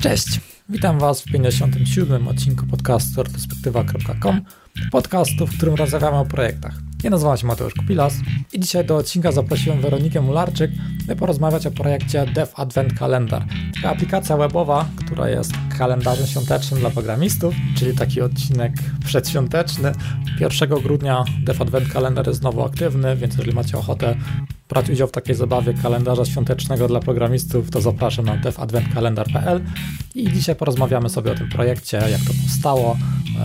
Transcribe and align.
Cześć, 0.00 0.40
witam 0.68 0.98
Was 0.98 1.22
w 1.22 1.24
57. 1.24 2.28
odcinku 2.28 2.66
podcastu 2.66 3.22
retrospektywa.com, 3.22 4.40
podcastu, 4.92 5.46
w 5.46 5.56
którym 5.56 5.74
rozmawiamy 5.74 6.16
o 6.16 6.24
projektach. 6.24 6.74
Ja 7.04 7.10
nazywam 7.10 7.36
się 7.36 7.46
Mateusz 7.46 7.74
Kupilas 7.74 8.14
i 8.56 8.60
dzisiaj 8.60 8.84
do 8.84 8.96
odcinka 8.96 9.32
zaprosiłem 9.32 9.80
Weronikę 9.80 10.20
Mularczyk, 10.20 10.70
by 11.06 11.16
porozmawiać 11.16 11.66
o 11.66 11.70
projekcie 11.70 12.26
Dev 12.26 12.52
Advent 12.54 12.98
Calendar. 12.98 13.44
Taka 13.74 13.90
aplikacja 13.90 14.36
webowa, 14.36 14.88
która 14.96 15.28
jest 15.28 15.52
kalendarzem 15.78 16.26
świątecznym 16.26 16.80
dla 16.80 16.90
programistów, 16.90 17.54
czyli 17.78 17.96
taki 17.96 18.20
odcinek 18.20 18.72
przedświąteczny. 19.04 19.92
1 20.40 20.68
grudnia 20.68 21.24
Dev 21.44 21.62
Advent 21.62 21.92
Calendar 21.92 22.26
jest 22.26 22.40
znowu 22.40 22.62
aktywny, 22.62 23.16
więc 23.16 23.34
jeżeli 23.34 23.52
macie 23.52 23.78
ochotę 23.78 24.16
brać 24.68 24.90
udział 24.90 25.08
w 25.08 25.12
takiej 25.12 25.34
zabawie 25.34 25.74
kalendarza 25.74 26.24
świątecznego 26.24 26.88
dla 26.88 27.00
programistów, 27.00 27.70
to 27.70 27.80
zapraszam 27.80 28.24
na 28.24 28.36
devadventkalendar.pl 28.36 29.60
i 30.14 30.32
dzisiaj 30.32 30.56
porozmawiamy 30.56 31.10
sobie 31.10 31.32
o 31.32 31.34
tym 31.34 31.48
projekcie, 31.48 31.96
jak 31.96 32.20
to 32.20 32.32
powstało, 32.42 32.96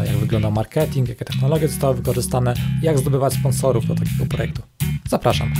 jak 0.05 0.17
wygląda 0.17 0.51
marketing, 0.51 1.09
jakie 1.09 1.25
technologie 1.25 1.67
zostały 1.67 1.95
wykorzystane, 1.95 2.53
jak 2.81 2.99
zdobywać 2.99 3.33
sponsorów 3.33 3.87
do 3.87 3.95
takiego 3.95 4.25
projektu. 4.25 4.61
Zapraszam. 5.11 5.53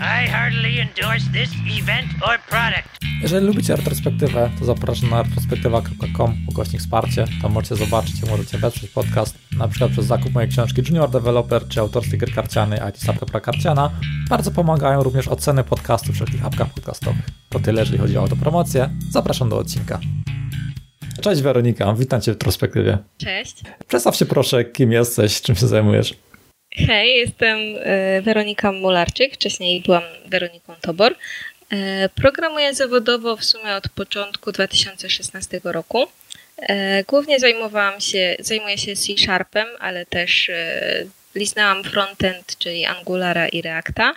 I 0.00 0.28
heartily 0.30 0.80
endorse 0.80 1.26
this 1.32 1.50
event 1.80 2.08
or 2.22 2.38
product. 2.48 2.88
Jeżeli 3.22 3.46
lubicie 3.46 3.76
retrospektywę, 3.76 4.50
to 4.58 4.64
zapraszam 4.64 5.10
na 5.10 5.22
retrospektywa.com 5.22 6.34
ukośnik 6.48 6.80
wsparcie. 6.80 7.24
Tam 7.42 7.52
możecie 7.52 7.76
zobaczyć, 7.76 8.22
możecie 8.30 8.58
wesprzeć 8.58 8.90
podcast, 8.90 9.38
na 9.58 9.68
przykład 9.68 9.90
przez 9.90 10.06
zakup 10.06 10.32
mojej 10.32 10.50
książki 10.50 10.82
Junior 10.88 11.10
Developer 11.10 11.68
czy 11.68 11.80
autorskiej 11.80 12.18
gry 12.18 12.32
karcianej 12.32 12.80
IT 12.90 13.02
Startup 13.02 13.40
Karciana. 13.40 13.90
Bardzo 14.28 14.50
pomagają 14.50 15.02
również 15.02 15.28
oceny 15.28 15.64
podcastu 15.64 16.12
w 16.12 16.14
wszelkich 16.14 16.46
apkach 16.46 16.68
podcastowych. 16.68 17.26
To 17.48 17.60
tyle, 17.60 17.80
jeżeli 17.80 17.98
chodzi 17.98 18.18
o 18.18 18.20
autopromocję. 18.20 18.90
Zapraszam 19.10 19.48
do 19.48 19.58
odcinka. 19.58 20.00
Cześć 21.20 21.42
Weronika, 21.42 21.94
witam 21.94 22.20
Cię 22.20 22.32
w 22.32 22.34
retrospektywie. 22.34 22.98
Cześć. 23.18 23.62
Przedstaw 23.88 24.16
się 24.16 24.26
proszę, 24.26 24.64
kim 24.64 24.92
jesteś, 24.92 25.42
czym 25.42 25.56
się 25.56 25.66
zajmujesz. 25.66 26.14
Hej, 26.76 27.16
jestem 27.16 27.58
e, 27.80 28.22
Weronika 28.22 28.72
Mularczyk, 28.72 29.34
wcześniej 29.34 29.80
byłam 29.80 30.02
Weroniką 30.26 30.74
Tobor. 30.80 31.14
E, 31.70 32.08
programuję 32.08 32.74
zawodowo 32.74 33.36
w 33.36 33.44
sumie 33.44 33.74
od 33.74 33.88
początku 33.88 34.52
2016 34.52 35.60
roku. 35.64 36.06
E, 36.58 37.04
głównie 37.04 37.40
zajmowałam 37.40 38.00
się, 38.00 38.36
zajmuję 38.38 38.78
się 38.78 38.96
C-Sharpem, 38.96 39.66
ale 39.78 40.06
też 40.06 40.50
liznęłam 41.34 41.84
frontend, 41.84 42.58
czyli 42.58 42.84
Angulara 42.84 43.48
i 43.48 43.62
Reacta. 43.62 44.14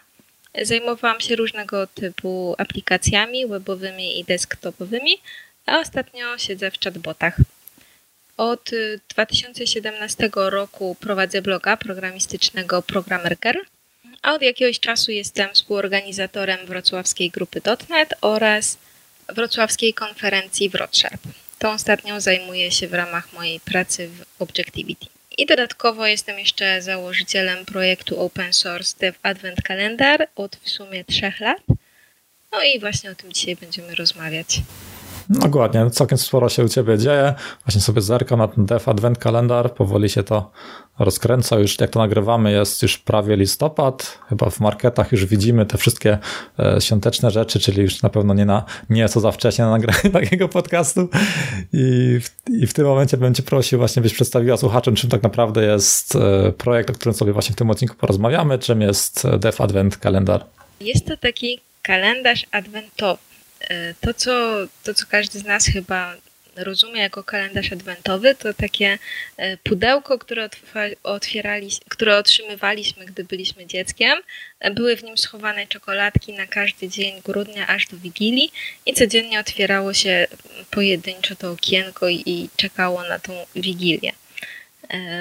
Zajmowałam 0.61 1.19
się 1.19 1.35
różnego 1.35 1.87
typu 1.87 2.55
aplikacjami 2.57 3.47
webowymi 3.47 4.19
i 4.19 4.23
desktopowymi, 4.23 5.17
a 5.65 5.79
ostatnio 5.79 6.37
siedzę 6.37 6.71
w 6.71 6.79
chatbotach. 6.83 7.37
Od 8.37 8.71
2017 9.09 10.25
y, 10.25 10.29
roku 10.35 10.95
prowadzę 10.99 11.41
bloga 11.41 11.77
programistycznego 11.77 12.81
Programmerger, 12.81 13.57
a 14.21 14.33
od 14.33 14.41
jakiegoś 14.41 14.79
czasu 14.79 15.11
jestem 15.11 15.49
współorganizatorem 15.53 16.65
wrocławskiej 16.65 17.29
grupy 17.29 17.61
.NET 17.89 18.13
oraz 18.21 18.77
wrocławskiej 19.29 19.93
konferencji 19.93 20.69
WrocSharp. 20.69 21.21
Tą 21.59 21.71
ostatnią 21.71 22.19
zajmuję 22.19 22.71
się 22.71 22.87
w 22.87 22.93
ramach 22.93 23.33
mojej 23.33 23.59
pracy 23.59 24.07
w 24.07 24.41
Objectivity. 24.41 25.05
I 25.37 25.45
dodatkowo 25.45 26.07
jestem 26.07 26.39
jeszcze 26.39 26.81
założycielem 26.81 27.65
projektu 27.65 28.21
open 28.21 28.53
source 28.53 28.95
Dev 28.99 29.17
Advent 29.23 29.59
Calendar 29.67 30.27
od 30.35 30.55
w 30.55 30.69
sumie 30.69 31.05
trzech 31.05 31.39
lat. 31.39 31.61
No 32.51 32.63
i 32.63 32.79
właśnie 32.79 33.11
o 33.11 33.15
tym 33.15 33.33
dzisiaj 33.33 33.55
będziemy 33.55 33.95
rozmawiać. 33.95 34.61
No 35.29 35.39
dokładnie, 35.39 35.89
całkiem 35.89 36.17
sporo 36.17 36.49
się 36.49 36.63
u 36.63 36.69
Ciebie 36.69 36.97
dzieje. 36.97 37.33
Właśnie 37.65 37.81
sobie 37.81 38.01
zerkam 38.01 38.39
na 38.39 38.47
ten 38.47 38.65
Dev 38.65 38.91
Advent 38.91 39.17
Kalendar, 39.17 39.73
powoli 39.73 40.09
się 40.09 40.23
to 40.23 40.51
rozkręca. 40.99 41.59
Już 41.59 41.79
jak 41.79 41.89
to 41.89 41.99
nagrywamy 41.99 42.51
jest 42.51 42.81
już 42.81 42.97
prawie 42.97 43.35
listopad. 43.35 44.19
Chyba 44.29 44.49
w 44.49 44.59
marketach 44.59 45.11
już 45.11 45.25
widzimy 45.25 45.65
te 45.65 45.77
wszystkie 45.77 46.17
e, 46.59 46.81
świąteczne 46.81 47.31
rzeczy, 47.31 47.59
czyli 47.59 47.81
już 47.81 48.01
na 48.01 48.09
pewno 48.09 48.33
nie, 48.33 48.45
na, 48.45 48.65
nie 48.89 49.09
co 49.09 49.19
za 49.19 49.31
wcześnie 49.31 49.65
na 49.65 49.71
nagranie 49.71 50.09
takiego 50.21 50.49
podcastu. 50.49 51.09
I 51.73 52.19
w, 52.21 52.49
I 52.49 52.67
w 52.67 52.73
tym 52.73 52.85
momencie 52.85 53.17
bym 53.17 53.33
Cię 53.33 53.43
prosił 53.43 53.79
właśnie, 53.79 54.01
byś 54.01 54.13
przedstawiła 54.13 54.57
słuchaczom, 54.57 54.95
czym 54.95 55.09
tak 55.09 55.23
naprawdę 55.23 55.65
jest 55.65 56.15
e, 56.15 56.51
projekt, 56.51 56.89
o 56.89 56.93
którym 56.93 57.13
sobie 57.13 57.33
właśnie 57.33 57.53
w 57.53 57.57
tym 57.57 57.69
odcinku 57.69 57.95
porozmawiamy, 57.95 58.59
czym 58.59 58.81
jest 58.81 59.27
Dev 59.39 59.63
Advent 59.63 59.97
Kalendar. 59.97 60.45
Jest 60.81 61.07
to 61.07 61.17
taki 61.17 61.59
kalendarz 61.81 62.45
adwentowy 62.51 63.17
E, 63.17 63.34
to 64.01 64.13
co, 64.13 64.57
to, 64.83 64.93
co 64.93 65.05
każdy 65.09 65.39
z 65.39 65.43
nas 65.43 65.65
chyba 65.65 66.15
rozumie 66.55 67.01
jako 67.01 67.23
kalendarz 67.23 67.71
adwentowy, 67.71 68.35
to 68.35 68.53
takie 68.53 68.97
e, 69.37 69.57
pudełko, 69.57 70.19
które, 70.19 70.49
otwierali, 71.03 71.69
które 71.89 72.17
otrzymywaliśmy, 72.17 73.05
gdy 73.05 73.23
byliśmy 73.23 73.65
dzieckiem. 73.65 74.19
Były 74.71 74.97
w 74.97 75.03
nim 75.03 75.17
schowane 75.17 75.67
czekoladki 75.67 76.33
na 76.33 76.47
każdy 76.47 76.89
dzień 76.89 77.21
grudnia 77.21 77.67
aż 77.67 77.87
do 77.87 77.97
Wigilii 77.97 78.51
i 78.85 78.93
codziennie 78.93 79.39
otwierało 79.39 79.93
się 79.93 80.27
pojedynczo 80.71 81.35
to 81.35 81.51
okienko 81.51 82.09
i, 82.09 82.49
czekało 82.55 83.03
na 83.03 83.19
tą 83.19 83.45
Wigilię. 83.55 84.11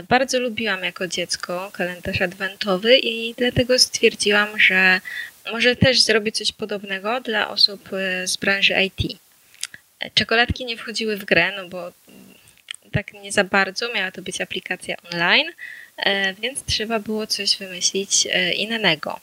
Bardzo 0.09 0.41
lubiłam 0.41 0.84
jako 0.84 1.06
dziecko 1.06 1.71
kalendarz 1.72 2.22
adwentowy 2.22 2.99
i 2.99 3.34
dlatego 3.34 3.78
stwierdziłam, 3.78 4.60
że 4.60 5.00
może 5.53 5.77
też 5.77 6.03
zrobię 6.03 6.32
coś 6.32 6.53
podobnego 6.53 7.21
dla 7.21 7.49
osób 7.49 7.93
e, 7.93 8.27
z 8.27 8.37
branży 8.37 8.75
IT. 8.84 9.19
Czekoladki 10.15 10.65
nie 10.65 10.77
wchodziły 10.77 11.16
w 11.16 11.25
grę, 11.25 11.53
no 11.56 11.69
bo 11.69 11.93
tak 12.93 13.12
nie 13.12 13.32
za 13.32 13.44
bardzo, 13.44 13.93
miała 13.93 14.10
to 14.10 14.22
być 14.22 14.41
aplikacja 14.41 14.97
online, 15.12 15.53
e, 15.97 16.34
więc 16.34 16.65
trzeba 16.65 16.99
było 16.99 17.27
coś 17.27 17.56
wymyślić 17.56 18.27
e, 18.31 18.53
innego. 18.53 19.21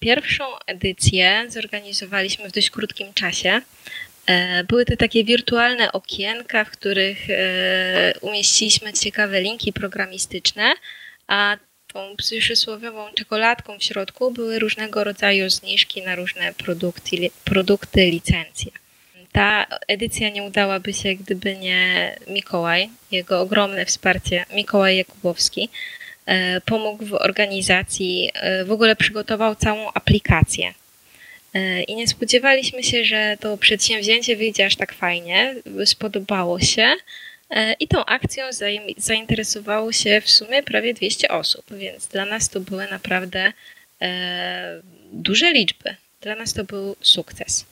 Pierwszą 0.00 0.44
edycję 0.66 1.46
zorganizowaliśmy 1.48 2.48
w 2.48 2.52
dość 2.52 2.70
krótkim 2.70 3.14
czasie. 3.14 3.60
Były 4.68 4.84
to 4.84 4.96
takie 4.96 5.24
wirtualne 5.24 5.92
okienka, 5.92 6.64
w 6.64 6.70
których 6.70 7.18
umieściliśmy 8.20 8.92
ciekawe 8.92 9.40
linki 9.40 9.72
programistyczne, 9.72 10.74
a 11.26 11.56
tą 11.96 12.16
przysłowiową 12.16 13.12
czekoladką 13.14 13.78
w 13.78 13.84
środku 13.84 14.30
były 14.30 14.58
różnego 14.58 15.04
rodzaju 15.04 15.50
zniżki 15.50 16.02
na 16.02 16.14
różne 16.14 16.54
produkty, 16.54 17.30
produkty 17.44 18.10
licencje. 18.10 18.70
Ta 19.32 19.66
edycja 19.88 20.30
nie 20.30 20.42
udałaby 20.42 20.92
się, 20.92 21.14
gdyby 21.14 21.56
nie 21.56 22.14
Mikołaj, 22.28 22.90
jego 23.10 23.40
ogromne 23.40 23.86
wsparcie, 23.86 24.44
Mikołaj 24.54 24.96
Jakubowski, 24.96 25.68
e, 26.26 26.60
pomógł 26.60 27.06
w 27.06 27.14
organizacji, 27.14 28.30
e, 28.34 28.64
w 28.64 28.72
ogóle 28.72 28.96
przygotował 28.96 29.54
całą 29.54 29.92
aplikację. 29.92 30.74
E, 31.54 31.82
I 31.82 31.96
nie 31.96 32.08
spodziewaliśmy 32.08 32.82
się, 32.82 33.04
że 33.04 33.36
to 33.40 33.56
przedsięwzięcie 33.56 34.36
wyjdzie 34.36 34.66
aż 34.66 34.76
tak 34.76 34.94
fajnie, 34.94 35.54
spodobało 35.84 36.60
się. 36.60 36.94
E, 37.50 37.72
I 37.72 37.88
tą 37.88 38.04
akcją 38.04 38.44
zainteresowało 38.96 39.92
się 39.92 40.20
w 40.20 40.30
sumie 40.30 40.62
prawie 40.62 40.94
200 40.94 41.28
osób, 41.28 41.64
więc 41.70 42.06
dla 42.06 42.24
nas 42.24 42.48
to 42.48 42.60
były 42.60 42.86
naprawdę 42.90 43.52
e, 44.02 44.82
duże 45.12 45.52
liczby. 45.52 45.96
Dla 46.20 46.34
nas 46.34 46.52
to 46.52 46.64
był 46.64 46.96
sukces. 47.00 47.64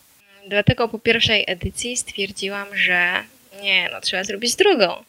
Dlatego 0.49 0.89
po 0.89 0.99
pierwszej 0.99 1.45
edycji 1.47 1.97
stwierdziłam, 1.97 2.77
że 2.77 3.25
nie, 3.63 3.89
no 3.93 4.01
trzeba 4.01 4.25
zrobić 4.25 4.57
drugą. 4.57 5.05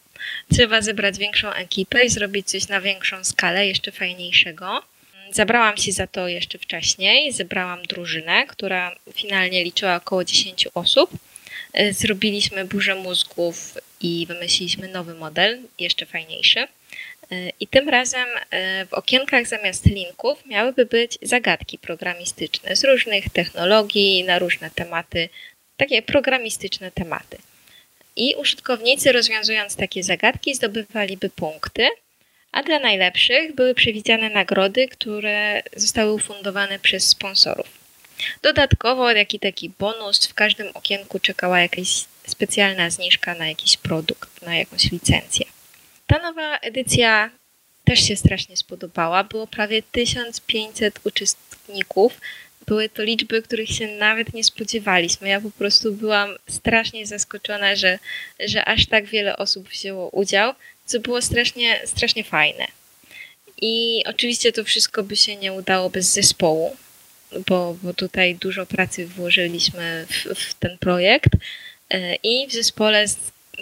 Trzeba 0.52 0.80
zebrać 0.80 1.18
większą 1.18 1.52
ekipę 1.52 2.04
i 2.04 2.10
zrobić 2.10 2.48
coś 2.50 2.68
na 2.68 2.80
większą 2.80 3.24
skalę, 3.24 3.66
jeszcze 3.66 3.92
fajniejszego. 3.92 4.82
Zabrałam 5.30 5.76
się 5.76 5.92
za 5.92 6.06
to 6.06 6.28
jeszcze 6.28 6.58
wcześniej. 6.58 7.32
Zebrałam 7.32 7.82
drużynę, 7.82 8.46
która 8.46 8.96
finalnie 9.12 9.64
liczyła 9.64 9.96
około 9.96 10.24
10 10.24 10.68
osób. 10.74 11.10
E, 11.76 11.92
zrobiliśmy 11.92 12.64
burzę 12.64 12.94
mózgów 12.94 13.78
i 14.00 14.26
wymyśliliśmy 14.26 14.88
nowy 14.88 15.14
model, 15.14 15.60
jeszcze 15.78 16.06
fajniejszy. 16.06 16.60
E, 16.60 16.68
I 17.60 17.66
tym 17.66 17.88
razem 17.88 18.26
e, 18.50 18.86
w 18.86 18.94
okienkach 18.94 19.46
zamiast 19.46 19.86
linków 19.86 20.46
miałyby 20.46 20.86
być 20.86 21.18
zagadki 21.22 21.78
programistyczne 21.78 22.76
z 22.76 22.84
różnych 22.84 23.30
technologii 23.30 24.24
na 24.24 24.38
różne 24.38 24.70
tematy, 24.70 25.28
takie 25.76 26.02
programistyczne 26.02 26.90
tematy. 26.90 27.38
I 28.16 28.34
użytkownicy 28.34 29.12
rozwiązując 29.12 29.76
takie 29.76 30.02
zagadki 30.02 30.54
zdobywaliby 30.54 31.30
punkty, 31.30 31.88
a 32.52 32.62
dla 32.62 32.78
najlepszych 32.78 33.54
były 33.54 33.74
przewidziane 33.74 34.30
nagrody, 34.30 34.88
które 34.88 35.62
zostały 35.76 36.12
ufundowane 36.12 36.78
przez 36.78 37.08
sponsorów. 37.08 37.75
Dodatkowo, 38.42 39.12
jaki 39.12 39.40
taki 39.40 39.70
bonus, 39.78 40.26
w 40.26 40.34
każdym 40.34 40.66
okienku 40.74 41.18
czekała 41.18 41.60
jakaś 41.60 42.04
specjalna 42.26 42.90
zniżka 42.90 43.34
na 43.34 43.48
jakiś 43.48 43.76
produkt, 43.76 44.42
na 44.42 44.56
jakąś 44.56 44.92
licencję. 44.92 45.46
Ta 46.06 46.18
nowa 46.18 46.58
edycja 46.58 47.30
też 47.84 48.08
się 48.08 48.16
strasznie 48.16 48.56
spodobała. 48.56 49.24
Było 49.24 49.46
prawie 49.46 49.82
1500 49.82 51.00
uczestników. 51.06 52.20
były 52.66 52.88
to 52.88 53.02
liczby, 53.02 53.42
których 53.42 53.68
się 53.68 53.86
nawet 53.86 54.34
nie 54.34 54.44
spodziewaliśmy. 54.44 55.28
Ja 55.28 55.40
po 55.40 55.50
prostu 55.50 55.92
byłam 55.92 56.36
strasznie 56.48 57.06
zaskoczona, 57.06 57.76
że, 57.76 57.98
że 58.40 58.64
aż 58.64 58.86
tak 58.86 59.06
wiele 59.06 59.36
osób 59.36 59.68
wzięło 59.68 60.08
udział, 60.10 60.54
co 60.86 61.00
było 61.00 61.22
strasznie, 61.22 61.80
strasznie 61.84 62.24
fajne. 62.24 62.66
I 63.62 64.02
oczywiście 64.06 64.52
to 64.52 64.64
wszystko 64.64 65.02
by 65.02 65.16
się 65.16 65.36
nie 65.36 65.52
udało 65.52 65.90
bez 65.90 66.12
zespołu, 66.12 66.76
bo, 67.48 67.76
bo 67.82 67.94
tutaj 67.94 68.34
dużo 68.34 68.66
pracy 68.66 69.06
włożyliśmy 69.06 70.06
w, 70.08 70.40
w 70.40 70.54
ten 70.54 70.78
projekt. 70.78 71.30
E, 71.90 72.14
I 72.14 72.46
w 72.48 72.52
zespole 72.52 73.06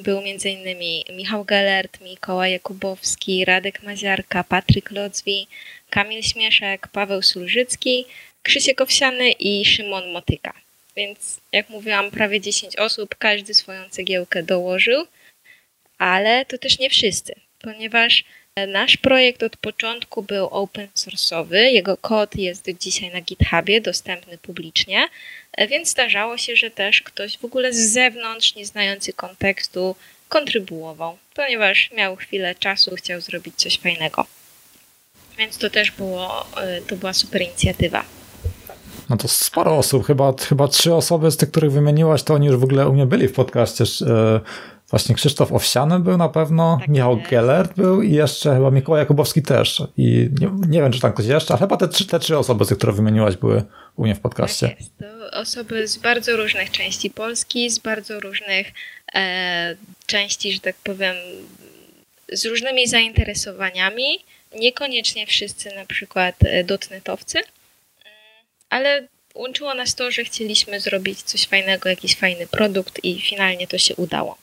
był 0.02 0.18
m.in. 0.18 0.78
Michał 1.16 1.44
Gelert, 1.44 2.00
Mikołaj 2.00 2.52
Jakubowski, 2.52 3.44
Radek 3.44 3.82
Maziarka, 3.82 4.44
Patryk 4.44 4.90
Locwi, 4.90 5.46
Kamil 5.90 6.22
Śmieszek, 6.22 6.88
Paweł 6.88 7.22
Sulżycki, 7.22 8.04
Krzysiek 8.42 8.80
Owsiany 8.80 9.30
i 9.30 9.64
Szymon 9.64 10.12
Motyka. 10.12 10.52
Więc 10.96 11.40
jak 11.52 11.68
mówiłam, 11.68 12.10
prawie 12.10 12.40
10 12.40 12.76
osób, 12.76 13.14
każdy 13.18 13.54
swoją 13.54 13.88
cegiełkę 13.88 14.42
dołożył, 14.42 15.06
ale 15.98 16.44
to 16.44 16.58
też 16.58 16.78
nie 16.78 16.90
wszyscy, 16.90 17.34
ponieważ 17.60 18.24
nasz 18.68 18.96
projekt 18.96 19.42
od 19.42 19.56
początku 19.56 20.22
był 20.22 20.46
open 20.46 20.88
source'owy, 20.96 21.56
jego 21.56 21.96
kod 21.96 22.36
jest 22.36 22.70
dzisiaj 22.80 23.12
na 23.12 23.20
GitHubie, 23.20 23.80
dostępny 23.80 24.38
publicznie, 24.38 25.08
więc 25.68 25.90
zdarzało 25.90 26.38
się, 26.38 26.56
że 26.56 26.70
też 26.70 27.02
ktoś 27.02 27.38
w 27.38 27.44
ogóle 27.44 27.72
z 27.72 27.92
zewnątrz, 27.92 28.54
nie 28.54 28.66
znający 28.66 29.12
kontekstu, 29.12 29.96
kontrybuował, 30.28 31.18
ponieważ 31.34 31.90
miał 31.90 32.16
chwilę 32.16 32.54
czasu, 32.54 32.94
chciał 32.96 33.20
zrobić 33.20 33.54
coś 33.56 33.78
fajnego. 33.78 34.26
Więc 35.38 35.58
to 35.58 35.70
też 35.70 35.90
było, 35.90 36.46
e, 36.56 36.80
to 36.80 36.96
była 36.96 37.12
super 37.12 37.42
inicjatywa. 37.42 38.04
No 39.10 39.16
to 39.16 39.28
sporo 39.28 39.76
osób, 39.76 40.06
chyba, 40.06 40.34
chyba 40.48 40.68
trzy 40.68 40.94
osoby 40.94 41.30
z 41.30 41.36
tych, 41.36 41.50
których 41.50 41.72
wymieniłaś, 41.72 42.22
to 42.22 42.34
oni 42.34 42.46
już 42.46 42.56
w 42.56 42.64
ogóle 42.64 42.88
u 42.88 42.92
mnie 42.92 43.06
byli 43.06 43.28
w 43.28 43.32
podcaście. 43.32 43.84
E, 44.06 44.40
właśnie 44.90 45.14
Krzysztof 45.14 45.52
Owsiany 45.52 46.00
był 46.00 46.16
na 46.16 46.28
pewno, 46.28 46.78
tak 46.80 46.88
Michał 46.88 47.18
jest. 47.18 47.30
Gellert 47.30 47.76
był 47.76 48.02
i 48.02 48.12
jeszcze 48.12 48.54
chyba 48.54 48.70
Mikołaj 48.70 49.00
Jakubowski 49.00 49.42
też. 49.42 49.82
I 49.96 50.30
nie, 50.40 50.50
nie 50.68 50.80
wiem, 50.80 50.92
czy 50.92 51.00
tam 51.00 51.12
ktoś 51.12 51.26
jeszcze, 51.26 51.54
ale 51.54 51.60
chyba 51.60 51.76
te 51.76 51.88
trzy, 51.88 52.06
te 52.06 52.18
trzy 52.18 52.38
osoby, 52.38 52.64
z 52.64 52.74
które 52.74 52.92
wymieniłaś, 52.92 53.36
były 53.36 53.62
u 53.96 54.02
mnie 54.02 54.14
w 54.14 54.20
podcaście. 54.20 54.68
Tak 54.68 54.80
jest. 54.80 54.90
To 54.98 55.40
osoby 55.40 55.88
z 55.88 55.96
bardzo 55.96 56.36
różnych 56.36 56.70
części 56.70 57.10
Polski, 57.10 57.70
z 57.70 57.78
bardzo 57.78 58.20
różnych 58.20 58.72
e, 59.14 59.76
części, 60.06 60.52
że 60.52 60.60
tak 60.60 60.76
powiem, 60.84 61.14
z 62.32 62.44
różnymi 62.44 62.88
zainteresowaniami 62.88 64.24
niekoniecznie 64.58 65.26
wszyscy 65.26 65.74
na 65.74 65.86
przykład 65.86 66.34
e, 66.40 66.64
dotnetowcy, 66.64 67.38
ale 68.74 69.08
łączyło 69.34 69.74
nas 69.74 69.94
to, 69.94 70.10
że 70.10 70.24
chcieliśmy 70.24 70.80
zrobić 70.80 71.22
coś 71.22 71.46
fajnego, 71.46 71.88
jakiś 71.88 72.16
fajny 72.16 72.46
produkt 72.46 73.04
i 73.04 73.20
finalnie 73.20 73.66
to 73.66 73.78
się 73.78 73.94
udało. 73.96 74.38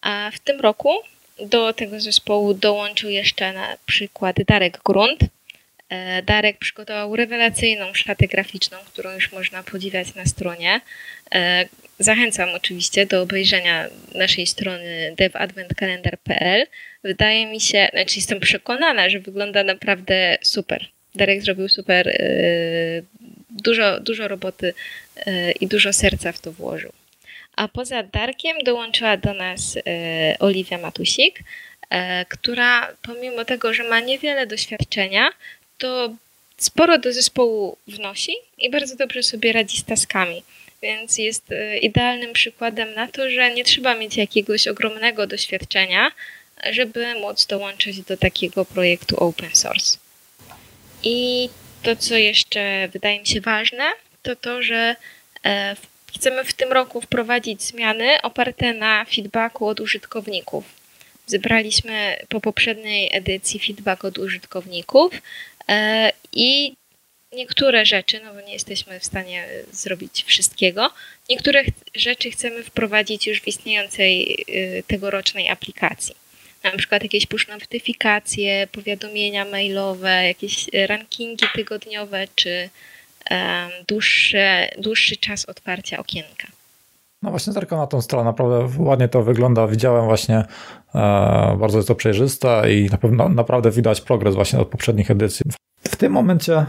A 0.00 0.30
w 0.34 0.38
tym 0.38 0.60
roku 0.60 0.94
do 1.38 1.72
tego 1.72 2.00
zespołu 2.00 2.54
dołączył 2.54 3.10
jeszcze 3.10 3.52
na 3.52 3.76
przykład 3.86 4.36
Darek 4.46 4.80
Grunt. 4.84 5.20
E, 5.88 6.22
Darek 6.22 6.58
przygotował 6.58 7.16
rewelacyjną 7.16 7.94
szatę 7.94 8.26
graficzną, 8.26 8.78
którą 8.86 9.12
już 9.12 9.32
można 9.32 9.62
podziwiać 9.62 10.14
na 10.14 10.26
stronie. 10.26 10.80
E, 11.34 11.66
zachęcam 11.98 12.48
oczywiście 12.54 13.06
do 13.06 13.22
obejrzenia 13.22 13.88
naszej 14.14 14.46
strony 14.46 15.14
devadventkalendar.pl. 15.16 16.66
Wydaje 17.04 17.46
mi 17.46 17.60
się, 17.60 17.88
znaczy 17.92 18.16
jestem 18.16 18.40
przekonana, 18.40 19.10
że 19.10 19.18
wygląda 19.18 19.64
naprawdę 19.64 20.38
super. 20.42 20.95
Darek 21.16 21.42
zrobił 21.42 21.68
super, 21.68 22.08
e, 22.08 22.14
dużo, 23.50 24.00
dużo 24.00 24.28
roboty 24.28 24.74
i 25.60 25.66
dużo 25.66 25.92
serca 25.92 26.32
w 26.32 26.40
to 26.40 26.52
włożył. 26.52 26.92
A 27.56 27.68
poza 27.68 28.02
Darkiem 28.02 28.56
dołączyła 28.64 29.16
do 29.16 29.34
nas 29.34 29.78
Oliwia 30.38 30.78
Matusik, 30.78 31.40
która 32.28 32.88
pomimo 33.02 33.44
tego, 33.44 33.74
że 33.74 33.84
ma 33.84 34.00
niewiele 34.00 34.46
doświadczenia, 34.46 35.30
to 35.78 36.14
sporo 36.56 36.98
do 36.98 37.12
zespołu 37.12 37.76
wnosi 37.86 38.32
i 38.58 38.70
bardzo 38.70 38.96
dobrze 38.96 39.22
sobie 39.22 39.52
radzi 39.52 39.78
z 39.78 39.84
taskami. 39.84 40.42
Więc 40.82 41.18
jest 41.18 41.44
idealnym 41.82 42.32
przykładem 42.32 42.94
na 42.94 43.08
to, 43.08 43.30
że 43.30 43.54
nie 43.54 43.64
trzeba 43.64 43.94
mieć 43.94 44.16
jakiegoś 44.16 44.68
ogromnego 44.68 45.26
doświadczenia, 45.26 46.12
żeby 46.70 47.14
móc 47.14 47.46
dołączyć 47.46 48.00
do 48.00 48.16
takiego 48.16 48.64
projektu 48.64 49.16
open 49.16 49.50
source. 49.54 49.98
I 51.06 51.48
to, 51.82 51.96
co 51.96 52.16
jeszcze 52.16 52.88
wydaje 52.92 53.20
mi 53.20 53.26
się 53.26 53.40
ważne, 53.40 53.84
to 54.22 54.36
to, 54.36 54.62
że 54.62 54.96
e, 55.44 55.76
chcemy 56.16 56.44
w 56.44 56.54
tym 56.54 56.72
roku 56.72 57.00
wprowadzić 57.00 57.62
zmiany 57.62 58.22
oparte 58.22 58.74
na 58.74 59.04
feedbacku 59.04 59.66
od 59.66 59.80
użytkowników. 59.80 60.64
Zebraliśmy 61.26 62.16
po 62.28 62.40
poprzedniej 62.40 63.10
edycji 63.12 63.60
feedback 63.60 64.04
od 64.04 64.18
użytkowników 64.18 65.12
E, 65.68 66.12
I 66.32 66.74
niektóre 67.32 67.86
rzeczy, 67.86 68.20
no 68.24 68.34
bo 68.34 68.40
nie 68.40 68.52
jesteśmy 68.52 69.00
w 69.00 69.04
stanie 69.04 69.48
zrobić 69.72 70.24
wszystkiego, 70.24 70.90
niektóre 71.30 71.64
rzeczy 71.94 72.30
chcemy 72.30 72.62
wprowadzić 72.62 73.26
już 73.26 73.40
w 73.40 73.48
istniejącej 73.48 74.44
y, 74.48 74.82
tegorocznej 74.86 75.48
aplikacji. 75.48 76.14
Na 76.64 76.70
przykład 76.70 77.02
jakieś 77.02 77.26
push 77.26 77.48
notyfikacje, 77.48 78.66
powiadomienia 78.72 79.44
mailowe, 79.44 80.26
jakieś 80.26 80.66
rankingi 80.88 81.46
tygodniowe, 81.54 82.24
czy 82.34 82.68
dłuższy, 83.88 84.68
dłuższy 84.78 85.16
czas 85.16 85.44
otwarcia 85.44 85.98
okienka. 85.98 86.46
No 87.22 87.30
właśnie 87.30 87.52
zerkam 87.52 87.78
na 87.78 87.86
tą 87.86 88.00
stronę, 88.00 88.24
naprawdę 88.24 88.68
ładnie 88.78 89.08
to 89.08 89.22
wygląda. 89.22 89.66
Widziałem 89.66 90.04
właśnie, 90.04 90.36
e, 90.94 91.56
bardzo 91.60 91.78
jest 91.78 91.88
to 91.88 91.94
przejrzyste 91.94 92.74
i 92.74 92.88
na 92.90 92.98
pewno 92.98 93.28
naprawdę 93.28 93.70
widać 93.70 94.00
progres 94.00 94.34
właśnie 94.34 94.58
od 94.58 94.68
poprzednich 94.68 95.10
edycji. 95.10 95.50
W 95.82 95.96
tym 95.96 96.12
momencie, 96.12 96.56
e, 96.56 96.66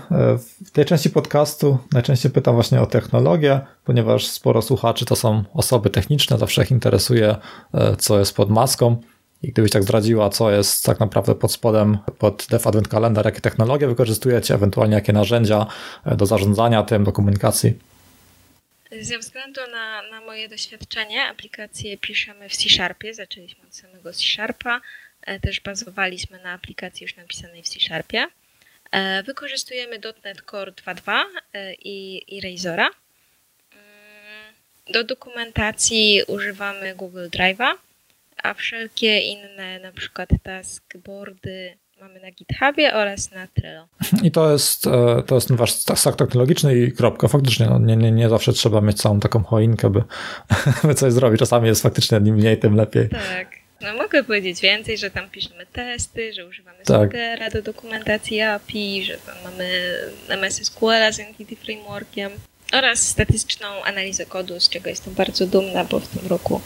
w 0.66 0.72
tej 0.72 0.86
części 0.86 1.10
podcastu 1.10 1.78
najczęściej 1.94 2.32
pytam 2.32 2.56
właśnie 2.56 2.82
o 2.82 2.86
technologię, 2.86 3.60
ponieważ 3.84 4.28
sporo 4.28 4.62
słuchaczy 4.62 5.06
to 5.06 5.16
są 5.16 5.44
osoby 5.54 5.90
techniczne, 5.90 6.38
zawsze 6.38 6.64
ich 6.64 6.72
interesuje, 6.72 7.36
e, 7.74 7.96
co 7.96 8.20
jest 8.20 8.36
pod 8.36 8.50
maską. 8.50 9.02
I 9.44 9.52
gdybyś 9.52 9.72
tak 9.72 9.84
zdradziła, 9.84 10.30
co 10.30 10.52
jest 10.52 10.86
tak 10.86 11.00
naprawdę 11.00 11.36
pod 11.36 11.52
spodem, 11.52 11.98
pod 12.20 12.48
Dev 12.50 12.70
Advent 12.70 12.88
Calendar, 12.88 13.26
jakie 13.26 13.42
technologie 13.42 13.88
wykorzystujecie, 13.88 14.54
ewentualnie 14.54 14.96
jakie 14.96 15.14
narzędzia 15.14 15.66
do 16.06 16.26
zarządzania 16.26 16.84
tym, 16.84 17.04
do 17.04 17.12
komunikacji. 17.12 17.74
Ze 19.02 19.20
względu 19.20 19.62
na, 19.72 20.02
na 20.02 20.22
moje 20.22 20.50
doświadczenie, 20.50 21.24
aplikacje 21.26 21.98
piszemy 21.98 22.50
w 22.50 22.58
C-Sharpie. 22.58 23.14
Zaczęliśmy 23.14 23.68
od 23.68 23.76
samego 23.76 24.14
C-Sharpa. 24.14 24.82
E, 25.22 25.40
też 25.40 25.62
bazowaliśmy 25.62 26.40
na 26.44 26.52
aplikacji 26.52 27.04
już 27.04 27.16
napisanej 27.16 27.64
w 27.64 27.70
C-Sharpie. 27.70 28.28
E, 28.92 29.24
wykorzystujemy 29.24 30.00
.NET 30.24 30.42
Core 30.52 30.72
2.2 30.72 31.24
e, 31.54 31.74
i, 31.74 32.24
i 32.36 32.42
Razora. 32.42 32.90
Mm, 33.72 34.54
do 34.94 35.04
dokumentacji 35.04 36.24
używamy 36.28 36.96
Google 36.96 37.28
Drive'a, 37.28 37.74
a 38.44 38.54
wszelkie 38.54 39.20
inne, 39.20 39.80
na 39.80 39.92
przykład 39.92 40.30
taskboardy, 40.44 41.78
mamy 42.02 42.20
na 42.20 42.32
GitHubie 42.32 42.94
oraz 42.94 43.32
na 43.32 43.48
Trello. 43.48 43.88
I 44.24 44.32
to 44.32 44.52
jest, 44.52 44.88
e, 44.88 45.24
to 45.26 45.36
jest 45.36 45.52
wasz 45.52 45.72
stack 45.72 46.18
technologiczny 46.18 46.78
i 46.78 46.92
kropka. 46.92 47.28
Faktycznie 47.28 47.66
no, 47.66 47.80
nie, 47.80 47.98
nie, 47.98 48.12
nie 48.12 48.30
zawsze 48.30 48.54
trzeba 48.54 48.82
mieć 48.82 49.02
całą 49.02 49.20
taką 49.20 49.44
choinkę, 49.44 49.90
by, 49.90 50.04
by 50.88 50.96
coś 50.96 51.14
zrobić. 51.14 51.40
Czasami 51.40 51.68
jest 51.68 51.84
faktycznie 51.84 52.18
im 52.18 52.36
mniej, 52.36 52.58
tym 52.58 52.76
lepiej. 52.76 53.10
Tak. 53.10 53.48
No 53.82 53.94
mogę 53.94 54.24
powiedzieć 54.24 54.62
więcej, 54.62 54.98
że 54.98 55.12
tam 55.12 55.30
piszemy 55.30 55.66
testy, 55.66 56.34
że 56.34 56.46
używamy 56.48 56.78
tak. 56.86 57.12
do 57.54 57.62
dokumentacji 57.62 58.42
API, 58.42 59.04
że 59.04 59.18
tam 59.18 59.36
mamy 59.44 59.96
MS 60.28 60.66
SQL 60.66 61.14
z 61.14 61.20
Entity 61.20 61.56
Frameworkiem 61.56 62.32
oraz 62.74 63.00
statystyczną 63.00 63.68
analizę 63.84 64.26
kodu, 64.26 64.60
z 64.60 64.70
czego 64.70 64.90
jestem 64.90 65.14
bardzo 65.14 65.48
dumna, 65.48 65.84
bo 65.84 66.00
w 66.00 66.08
tym 66.08 66.28
roku 66.28 66.62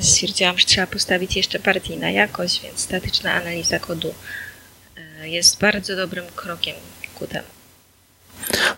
stwierdziłam, 0.00 0.58
że 0.58 0.66
trzeba 0.66 0.86
postawić 0.86 1.36
jeszcze 1.36 1.58
bardziej 1.58 1.98
na 1.98 2.10
jakość, 2.10 2.62
więc 2.62 2.80
statyczna 2.80 3.32
analiza 3.32 3.78
kodu 3.78 4.14
e, 4.96 5.28
jest 5.28 5.60
bardzo 5.60 5.96
dobrym 5.96 6.24
krokiem 6.36 6.74
ku 7.14 7.26
temu. 7.26 7.48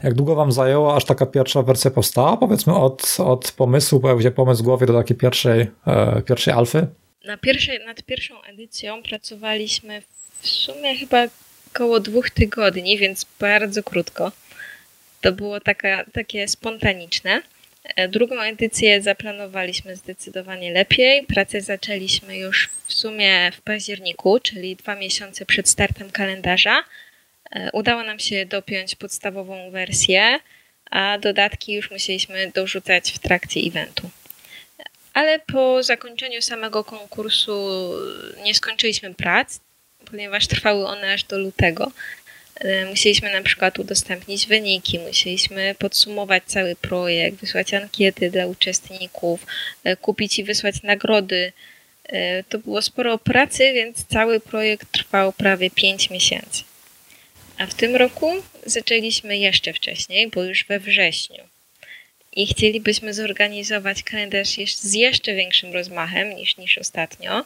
Jak 0.02 0.14
długo 0.14 0.35
Wam 0.35 0.52
zajęło, 0.52 0.97
aż 0.97 1.05
taka 1.05 1.26
pierwsza 1.26 1.62
wersja 1.62 1.90
powstała? 1.90 2.37
Powiedzmy 2.37 2.75
od, 2.75 3.16
od 3.19 3.52
pomysłu, 3.52 4.00
pojawił 4.00 4.23
się 4.23 4.31
pomysł 4.31 4.62
w 4.62 4.64
głowie 4.64 4.87
do 4.87 4.93
takiej 4.93 5.16
pierwszej, 5.16 5.66
e, 5.87 6.23
pierwszej 6.23 6.55
alfy? 6.55 6.87
Na 7.25 7.37
pierwszej, 7.37 7.87
nad 7.87 8.02
pierwszą 8.02 8.43
edycją 8.43 9.02
pracowaliśmy 9.02 10.02
w 10.40 10.49
sumie 10.49 10.97
chyba 10.97 11.26
około 11.75 12.00
dwóch 12.00 12.31
tygodni, 12.31 12.99
więc 12.99 13.26
bardzo 13.40 13.83
krótko. 13.83 14.33
To 15.21 15.33
było 15.33 15.61
taka, 15.61 16.05
takie 16.12 16.49
spontaniczne. 16.49 17.43
E, 17.95 18.09
drugą 18.09 18.40
edycję 18.40 19.02
zaplanowaliśmy 19.02 19.97
zdecydowanie 19.97 20.73
lepiej. 20.73 21.23
Pracę 21.23 21.61
zaczęliśmy 21.61 22.38
już 22.38 22.69
w 22.87 22.93
sumie 22.93 23.52
w 23.52 23.61
październiku, 23.61 24.40
czyli 24.40 24.76
dwa 24.76 24.97
miesiące 24.97 25.47
przed 25.47 25.69
startem 25.69 26.11
kalendarza. 26.11 26.85
Udało 27.73 28.02
nam 28.02 28.19
się 28.19 28.47
dopiąć 28.47 28.95
podstawową 28.95 29.71
wersję, 29.71 30.38
a 30.90 31.19
dodatki 31.19 31.73
już 31.73 31.90
musieliśmy 31.90 32.52
dorzucać 32.55 33.12
w 33.12 33.19
trakcie 33.19 33.61
eventu. 33.61 34.11
Ale 35.14 35.38
po 35.38 35.83
zakończeniu 35.83 36.43
samego 36.43 36.85
konkursu 36.85 37.93
nie 38.45 38.55
skończyliśmy 38.55 39.14
prac, 39.14 39.61
ponieważ 40.11 40.47
trwały 40.47 40.87
one 40.87 41.12
aż 41.12 41.25
do 41.25 41.38
lutego. 41.38 41.93
E, 42.60 42.86
musieliśmy 42.86 43.32
na 43.32 43.42
przykład 43.42 43.78
udostępnić 43.78 44.46
wyniki, 44.46 44.98
musieliśmy 44.98 45.75
podsumować 45.78 46.42
cały 46.46 46.76
projekt, 46.76 47.40
wysłać 47.40 47.75
ankiety 47.75 48.30
dla 48.30 48.46
uczestników, 48.46 49.46
e, 49.84 49.96
kupić 49.96 50.38
i 50.38 50.44
wysłać 50.44 50.82
nagrody. 50.82 51.52
E, 52.04 52.44
to 52.44 52.58
było 52.58 52.82
sporo 52.82 53.18
pracy, 53.18 53.72
więc 53.72 54.04
cały 54.06 54.40
projekt 54.40 54.92
trwał 54.92 55.32
prawie 55.32 55.70
5 55.70 56.10
miesięcy. 56.10 56.62
A 57.58 57.66
w 57.66 57.75
tym 57.75 57.96
roku 57.96 58.32
zaczęliśmy 58.66 59.38
jeszcze 59.38 59.72
wcześniej, 59.72 60.28
bo 60.28 60.44
już 60.44 60.64
we 60.64 60.80
wrześniu. 60.80 61.44
I 62.32 62.46
chcielibyśmy 62.46 63.14
zorganizować 63.14 64.02
kalendarz 64.02 64.56
z 64.75 64.94
jeszcze 64.94 65.34
większym 65.34 65.72
rozmachem 65.72 66.36
niż, 66.36 66.56
niż 66.56 66.78
ostatnio. 66.78 67.44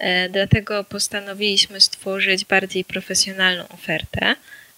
E, 0.00 0.28
dlatego 0.28 0.84
postanowiliśmy 0.84 1.80
stworzyć 1.80 2.44
bardziej 2.44 2.84
profesjonalną 2.84 3.68
ofertę. 3.68 4.34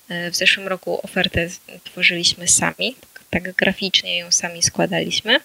E, 0.08 0.30
w 0.30 0.36
zeszłym 0.36 0.68
roku 0.68 1.00
ofertę 1.02 1.48
tworzyliśmy 1.84 2.48
sami, 2.48 2.96
tak 3.30 3.52
graficznie 3.52 4.18
ją 4.18 4.30
sami 4.30 4.62
składaliśmy. 4.62 5.40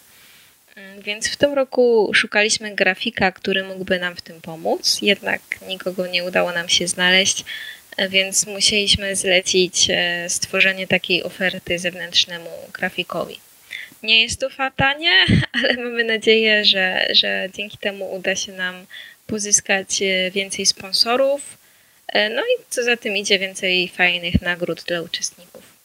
Mm, 0.75 1.01
więc 1.01 1.27
w 1.29 1.35
tym 1.35 1.53
roku 1.53 2.11
szukaliśmy 2.13 2.75
grafika, 2.75 3.31
który 3.31 3.63
mógłby 3.63 3.99
nam 3.99 4.15
w 4.15 4.21
tym 4.21 4.41
pomóc, 4.41 4.99
jednak 5.01 5.41
nikogo 5.67 6.07
nie 6.07 6.23
udało 6.23 6.51
nam 6.51 6.69
się 6.69 6.87
znaleźć, 6.87 7.45
e, 7.97 8.09
więc 8.09 8.45
musieliśmy 8.45 9.15
zlecić 9.15 9.87
stworzenie 10.27 10.87
takiej 10.87 11.23
oferty 11.23 11.79
zewnętrznemu 11.79 12.49
grafikowi. 12.73 13.39
Nie 14.03 14.23
jest 14.23 14.39
to 14.39 14.49
fatanie, 14.49 15.11
ale 15.63 15.73
mamy 15.73 16.03
nadzieję, 16.03 16.65
że, 16.65 17.07
że 17.11 17.49
dzięki 17.55 17.77
temu 17.77 18.13
uda 18.15 18.35
się 18.35 18.51
nam 18.51 18.85
pozyskać 19.27 20.01
e, 20.01 20.31
więcej 20.31 20.65
sponsorów, 20.65 21.57
e, 22.07 22.29
no 22.29 22.41
i 22.41 22.63
co 22.69 22.83
za 22.83 22.97
tym 22.97 23.17
idzie, 23.17 23.39
więcej 23.39 23.87
fajnych 23.87 24.41
nagród 24.41 24.83
dla 24.87 25.01
uczestników. 25.01 25.77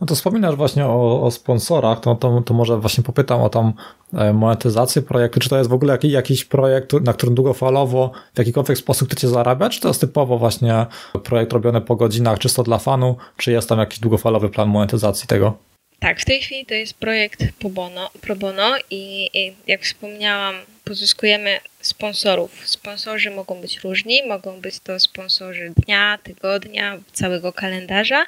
No 0.00 0.06
to 0.06 0.14
wspominasz 0.14 0.56
właśnie 0.56 0.86
o, 0.86 1.22
o 1.22 1.30
sponsorach, 1.30 2.00
to, 2.00 2.14
to, 2.14 2.42
to, 2.46 2.54
może 2.54 2.78
właśnie 2.78 3.04
popytam 3.04 3.40
o 3.42 3.48
tą 3.48 3.72
e, 4.14 4.32
monetyzację 4.32 5.02
projektu. 5.02 5.40
Czy 5.40 5.48
to 5.48 5.58
jest 5.58 5.70
w 5.70 5.72
ogóle 5.72 5.92
jakiś, 5.92 6.12
jakiś 6.12 6.44
projekt, 6.44 6.92
na 6.92 7.12
którym 7.12 7.34
długofalowo 7.34 8.12
w 8.34 8.38
jakikolwiek 8.38 8.78
sposób 8.78 9.08
chcecie 9.08 9.28
zarabiać, 9.28 9.74
czy 9.74 9.80
to 9.80 9.88
jest 9.88 10.00
typowo 10.00 10.38
właśnie 10.38 10.86
projekt 11.24 11.52
robiony 11.52 11.80
po 11.80 11.96
godzinach, 11.96 12.38
czysto 12.38 12.62
dla 12.62 12.78
fanu, 12.78 13.16
czy 13.36 13.52
jest 13.52 13.68
tam 13.68 13.78
jakiś 13.78 13.98
długofalowy 13.98 14.48
plan 14.48 14.68
monetyzacji 14.68 15.26
tego? 15.28 15.58
Tak, 15.98 16.20
w 16.20 16.24
tej 16.24 16.40
chwili 16.40 16.66
to 16.66 16.74
jest 16.74 16.94
projekt 16.94 17.44
pro 17.58 17.70
bono, 17.70 18.10
pro 18.20 18.36
bono 18.36 18.74
i, 18.90 19.30
i 19.34 19.56
jak 19.66 19.82
wspomniałam, 19.82 20.54
pozyskujemy 20.86 21.60
sponsorów. 21.80 22.68
Sponsorzy 22.68 23.30
mogą 23.30 23.60
być 23.60 23.78
różni, 23.78 24.26
mogą 24.26 24.60
być 24.60 24.80
to 24.80 25.00
sponsorzy 25.00 25.72
dnia, 25.76 26.18
tygodnia, 26.22 26.98
całego 27.12 27.52
kalendarza 27.52 28.26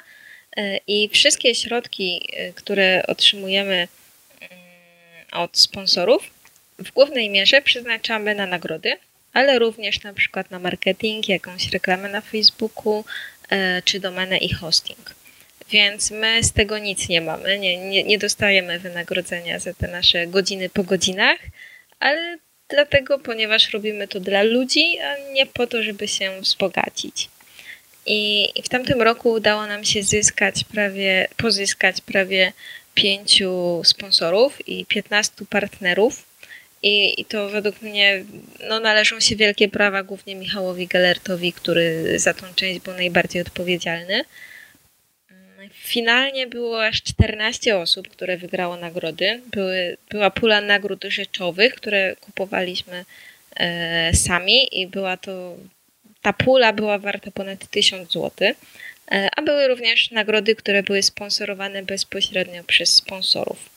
e, 0.57 0.77
i 0.87 1.09
wszystkie 1.09 1.55
środki, 1.55 2.29
e, 2.33 2.53
które 2.53 3.03
otrzymujemy 3.07 3.87
mm, 4.41 4.59
od 5.31 5.57
sponsorów, 5.57 6.23
w 6.79 6.91
głównej 6.91 7.29
mierze 7.29 7.61
przeznaczamy 7.61 8.35
na 8.35 8.45
nagrody, 8.45 8.97
ale 9.33 9.59
również 9.59 10.03
na 10.03 10.13
przykład 10.13 10.51
na 10.51 10.59
marketing, 10.59 11.29
jakąś 11.29 11.69
reklamę 11.69 12.09
na 12.09 12.21
Facebooku 12.21 13.05
e, 13.49 13.81
czy 13.81 13.99
domenę 13.99 14.37
i 14.37 14.53
hosting 14.53 15.19
więc 15.71 16.11
my 16.11 16.43
z 16.43 16.53
tego 16.53 16.77
nic 16.77 17.09
nie 17.09 17.21
mamy. 17.21 17.59
Nie, 17.59 17.77
nie, 17.77 18.03
nie 18.03 18.17
dostajemy 18.17 18.79
wynagrodzenia 18.79 19.59
za 19.59 19.73
te 19.73 19.87
nasze 19.87 20.27
godziny 20.27 20.69
po 20.69 20.83
godzinach, 20.83 21.39
ale 21.99 22.37
dlatego, 22.69 23.19
ponieważ 23.19 23.73
robimy 23.73 24.07
to 24.07 24.19
dla 24.19 24.43
ludzi, 24.43 24.99
a 24.99 25.33
nie 25.33 25.45
po 25.45 25.67
to, 25.67 25.83
żeby 25.83 26.07
się 26.07 26.41
wzbogacić. 26.41 27.29
I 28.05 28.49
w 28.63 28.69
tamtym 28.69 29.01
roku 29.01 29.31
udało 29.31 29.67
nam 29.67 29.85
się 29.85 30.03
zyskać 30.03 30.63
prawie, 30.63 31.27
pozyskać 31.37 32.01
prawie 32.01 32.53
pięciu 32.93 33.81
sponsorów 33.83 34.67
i 34.67 34.85
15 34.85 35.33
partnerów. 35.49 36.29
I, 36.83 37.21
I, 37.21 37.25
to 37.25 37.49
według 37.49 37.81
mnie 37.81 38.23
no, 38.69 38.79
należą 38.79 39.19
się 39.19 39.35
wielkie 39.35 39.69
prawa 39.69 40.03
głównie 40.03 40.35
Michałowi 40.35 40.87
Gellertowi, 40.87 41.53
który 41.53 42.19
za 42.19 42.33
tą 42.33 42.53
część 42.55 42.79
był 42.79 42.93
najbardziej 42.93 43.41
odpowiedzialny. 43.41 44.25
Finalnie 45.73 46.47
było 46.47 46.85
aż 46.85 47.03
14 47.03 47.77
osób, 47.77 48.07
które 48.07 48.37
wygrało 48.37 48.77
nagrody. 48.77 49.41
Były, 49.51 49.97
była 50.09 50.29
pula 50.29 50.61
nagród 50.61 51.03
rzeczowych, 51.03 51.75
które 51.75 52.15
kupowaliśmy 52.15 53.05
e, 53.55 54.13
sami 54.13 54.81
i 54.81 54.87
była 54.87 55.17
to 55.17 55.55
ta 56.21 56.33
pula 56.33 56.73
była 56.73 56.97
warta 56.97 57.31
ponad 57.31 57.67
1000 57.67 58.11
zł. 58.11 58.31
E, 59.11 59.29
a 59.35 59.41
były 59.41 59.67
również 59.67 60.11
nagrody, 60.11 60.55
które 60.55 60.83
były 60.83 61.03
sponsorowane 61.03 61.83
bezpośrednio 61.83 62.63
przez 62.63 62.95
sponsorów. 62.95 63.69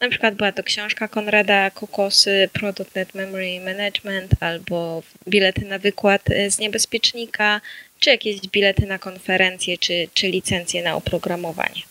Na 0.00 0.08
przykład 0.08 0.34
była 0.34 0.52
to 0.52 0.62
książka 0.62 1.08
Konrada 1.08 1.70
Kokosy 1.70 2.48
Pro.NET 2.52 3.14
Memory 3.14 3.60
Management 3.60 4.32
albo 4.40 5.02
bilety 5.28 5.64
na 5.64 5.78
wykład 5.78 6.22
z 6.48 6.58
niebezpiecznika, 6.58 7.60
czy 8.04 8.10
jakieś 8.10 8.40
bilety 8.40 8.86
na 8.86 8.98
konferencje, 8.98 9.78
czy, 9.78 10.08
czy 10.14 10.28
licencje 10.28 10.82
na 10.82 10.96
oprogramowanie. 10.96 11.82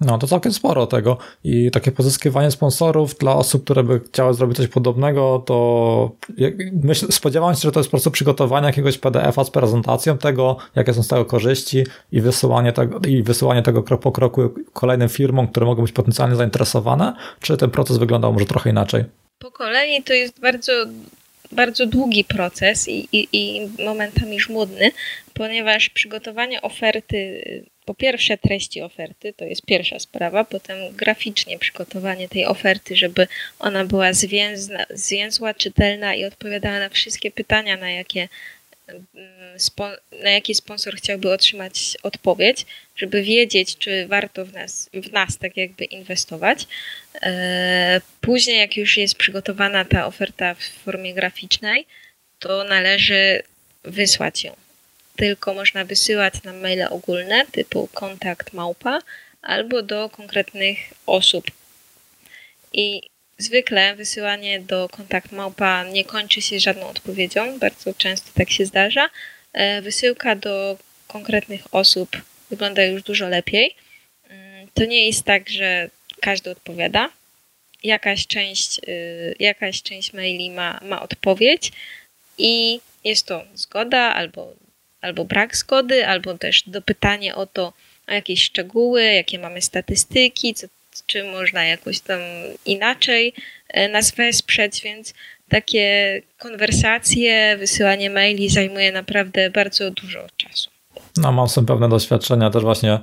No 0.00 0.18
to 0.18 0.26
całkiem 0.26 0.52
sporo 0.52 0.86
tego 0.86 1.18
i 1.44 1.70
takie 1.70 1.92
pozyskiwanie 1.92 2.50
sponsorów 2.50 3.18
dla 3.18 3.36
osób, 3.36 3.64
które 3.64 3.84
by 3.84 4.00
chciały 4.00 4.34
zrobić 4.34 4.56
coś 4.56 4.68
podobnego, 4.68 5.42
to 5.46 6.10
myśl, 6.82 7.12
spodziewam 7.12 7.54
się, 7.54 7.60
że 7.60 7.72
to 7.72 7.80
jest 7.80 7.88
po 7.88 7.90
prostu 7.90 8.10
przygotowanie 8.10 8.66
jakiegoś 8.66 8.98
PDF-a 8.98 9.44
z 9.44 9.50
prezentacją 9.50 10.18
tego, 10.18 10.56
jakie 10.74 10.94
są 10.94 11.02
z 11.02 11.08
tego 11.08 11.24
korzyści 11.24 11.84
i 12.12 12.20
wysyłanie 12.20 12.72
tego, 12.72 12.98
i 13.08 13.22
wysyłanie 13.22 13.62
tego 13.62 13.82
krok 13.82 14.00
po 14.00 14.12
kroku 14.12 14.54
kolejnym 14.72 15.08
firmom, 15.08 15.48
które 15.48 15.66
mogą 15.66 15.82
być 15.82 15.92
potencjalnie 15.92 16.36
zainteresowane, 16.36 17.16
czy 17.40 17.56
ten 17.56 17.70
proces 17.70 17.98
wyglądał 17.98 18.32
może 18.32 18.46
trochę 18.46 18.70
inaczej? 18.70 19.04
Po 19.38 19.50
kolei 19.50 20.02
to 20.02 20.12
jest 20.12 20.40
bardzo 20.40 20.72
bardzo 21.52 21.86
długi 21.86 22.24
proces 22.24 22.88
i, 22.88 23.08
i, 23.12 23.28
i 23.32 23.68
momentami 23.84 24.40
żmudny, 24.40 24.90
ponieważ 25.34 25.88
przygotowanie 25.88 26.62
oferty, 26.62 27.42
po 27.84 27.94
pierwsze 27.94 28.38
treści 28.38 28.82
oferty, 28.82 29.32
to 29.32 29.44
jest 29.44 29.62
pierwsza 29.62 29.98
sprawa, 29.98 30.44
potem 30.44 30.76
graficznie 30.96 31.58
przygotowanie 31.58 32.28
tej 32.28 32.46
oferty, 32.46 32.96
żeby 32.96 33.26
ona 33.58 33.84
była 33.84 34.12
zwięzła, 34.12 34.78
zwięzła 34.90 35.54
czytelna 35.54 36.14
i 36.14 36.24
odpowiadała 36.24 36.78
na 36.78 36.88
wszystkie 36.88 37.30
pytania, 37.30 37.76
na 37.76 37.90
jakie 37.90 38.28
na 40.22 40.30
jaki 40.30 40.54
sponsor 40.54 40.96
chciałby 40.96 41.32
otrzymać 41.32 41.96
odpowiedź, 42.02 42.66
żeby 42.96 43.22
wiedzieć, 43.22 43.76
czy 43.76 44.06
warto 44.06 44.44
w 44.44 44.52
nas, 44.52 44.90
w 44.94 45.12
nas 45.12 45.38
tak 45.38 45.56
jakby 45.56 45.84
inwestować. 45.84 46.66
E, 47.22 48.00
później, 48.20 48.58
jak 48.58 48.76
już 48.76 48.96
jest 48.96 49.14
przygotowana 49.14 49.84
ta 49.84 50.06
oferta 50.06 50.54
w 50.54 50.62
formie 50.62 51.14
graficznej, 51.14 51.86
to 52.38 52.64
należy 52.64 53.42
wysłać 53.84 54.44
ją. 54.44 54.56
Tylko 55.16 55.54
można 55.54 55.84
wysyłać 55.84 56.42
na 56.42 56.52
maile 56.52 56.86
ogólne 56.90 57.46
typu 57.52 57.88
kontakt 57.92 58.52
małpa 58.52 58.98
albo 59.42 59.82
do 59.82 60.08
konkretnych 60.08 60.78
osób. 61.06 61.44
I 62.72 63.02
Zwykle 63.38 63.96
wysyłanie 63.96 64.60
do 64.60 64.88
kontakt 64.88 65.32
małpa 65.32 65.84
nie 65.84 66.04
kończy 66.04 66.42
się 66.42 66.60
żadną 66.60 66.88
odpowiedzią, 66.88 67.58
bardzo 67.58 67.94
często 67.94 68.30
tak 68.34 68.50
się 68.50 68.66
zdarza. 68.66 69.10
E, 69.52 69.82
wysyłka 69.82 70.36
do 70.36 70.78
konkretnych 71.08 71.74
osób 71.74 72.16
wygląda 72.50 72.84
już 72.84 73.02
dużo 73.02 73.28
lepiej. 73.28 73.76
Mm, 74.28 74.68
to 74.74 74.84
nie 74.84 75.06
jest 75.06 75.24
tak, 75.24 75.48
że 75.48 75.90
każdy 76.20 76.50
odpowiada. 76.50 77.10
Jakaś 77.82 78.26
część, 78.26 78.80
y, 78.88 79.34
jakaś 79.38 79.82
część 79.82 80.12
maili 80.12 80.50
ma, 80.50 80.80
ma 80.82 81.02
odpowiedź 81.02 81.72
i 82.38 82.80
jest 83.04 83.26
to 83.26 83.44
zgoda 83.54 83.98
albo, 83.98 84.52
albo 85.00 85.24
brak 85.24 85.56
zgody, 85.56 86.06
albo 86.06 86.38
też 86.38 86.62
dopytanie 86.66 87.34
o 87.34 87.46
to, 87.46 87.72
o 88.08 88.12
jakieś 88.12 88.42
szczegóły, 88.42 89.04
jakie 89.04 89.38
mamy 89.38 89.62
statystyki, 89.62 90.54
co, 90.54 90.66
czy 91.06 91.24
można 91.24 91.64
jakoś 91.64 92.00
tam 92.00 92.20
inaczej 92.66 93.34
e, 93.68 93.88
nas 93.88 94.10
wesprzeć, 94.10 94.82
więc 94.82 95.14
takie 95.48 96.22
konwersacje, 96.38 97.56
wysyłanie 97.56 98.10
maili 98.10 98.48
zajmuje 98.48 98.92
naprawdę 98.92 99.50
bardzo 99.50 99.90
dużo 99.90 100.26
czasu. 100.36 100.70
No, 101.16 101.32
mam 101.32 101.48
sobie 101.48 101.66
pewne 101.66 101.88
doświadczenia, 101.88 102.50
też 102.50 102.62
właśnie 102.62 102.92
e, 102.92 103.02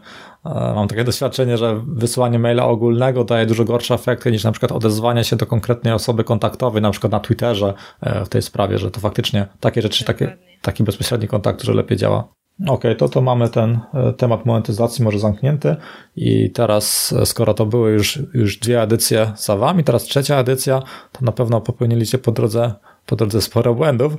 mam 0.75 0.87
takie 0.87 1.03
doświadczenie, 1.03 1.57
że 1.57 1.81
wysyłanie 1.87 2.39
maila 2.39 2.65
ogólnego 2.65 3.23
daje 3.23 3.45
dużo 3.45 3.65
gorsze 3.65 3.93
efekty 3.93 4.31
niż 4.31 4.43
na 4.43 4.51
przykład 4.51 4.71
odezwanie 4.71 5.23
się 5.23 5.35
do 5.35 5.45
konkretnej 5.45 5.93
osoby 5.93 6.23
kontaktowej, 6.23 6.81
na 6.81 6.91
przykład 6.91 7.11
na 7.11 7.19
Twitterze 7.19 7.73
e, 8.01 8.25
w 8.25 8.29
tej 8.29 8.41
sprawie, 8.41 8.77
że 8.77 8.91
to 8.91 8.99
faktycznie 8.99 9.47
takie 9.59 9.81
rzeczy, 9.81 10.05
takie, 10.05 10.37
taki 10.61 10.83
bezpośredni 10.83 11.27
kontakt, 11.27 11.63
że 11.63 11.73
lepiej 11.73 11.97
działa. 11.97 12.27
Okej, 12.61 12.73
okay, 12.73 12.95
to 12.95 13.09
to 13.09 13.21
mamy 13.21 13.49
ten 13.49 13.79
e, 13.93 14.13
temat 14.13 14.45
monetyzacji 14.45 15.03
może 15.03 15.19
zamknięty 15.19 15.75
i 16.15 16.51
teraz, 16.51 17.13
e, 17.21 17.25
skoro 17.25 17.53
to 17.53 17.65
były 17.65 17.91
już, 17.91 18.19
już 18.33 18.57
dwie 18.57 18.81
edycje 18.81 19.31
za 19.37 19.57
wami, 19.57 19.83
teraz 19.83 20.03
trzecia 20.03 20.39
edycja, 20.39 20.83
to 21.11 21.25
na 21.25 21.31
pewno 21.31 21.61
popełniliście 21.61 22.17
po 22.17 22.31
drodze, 22.31 22.73
po 23.05 23.15
drodze 23.15 23.41
sporo 23.41 23.75
błędów 23.75 24.13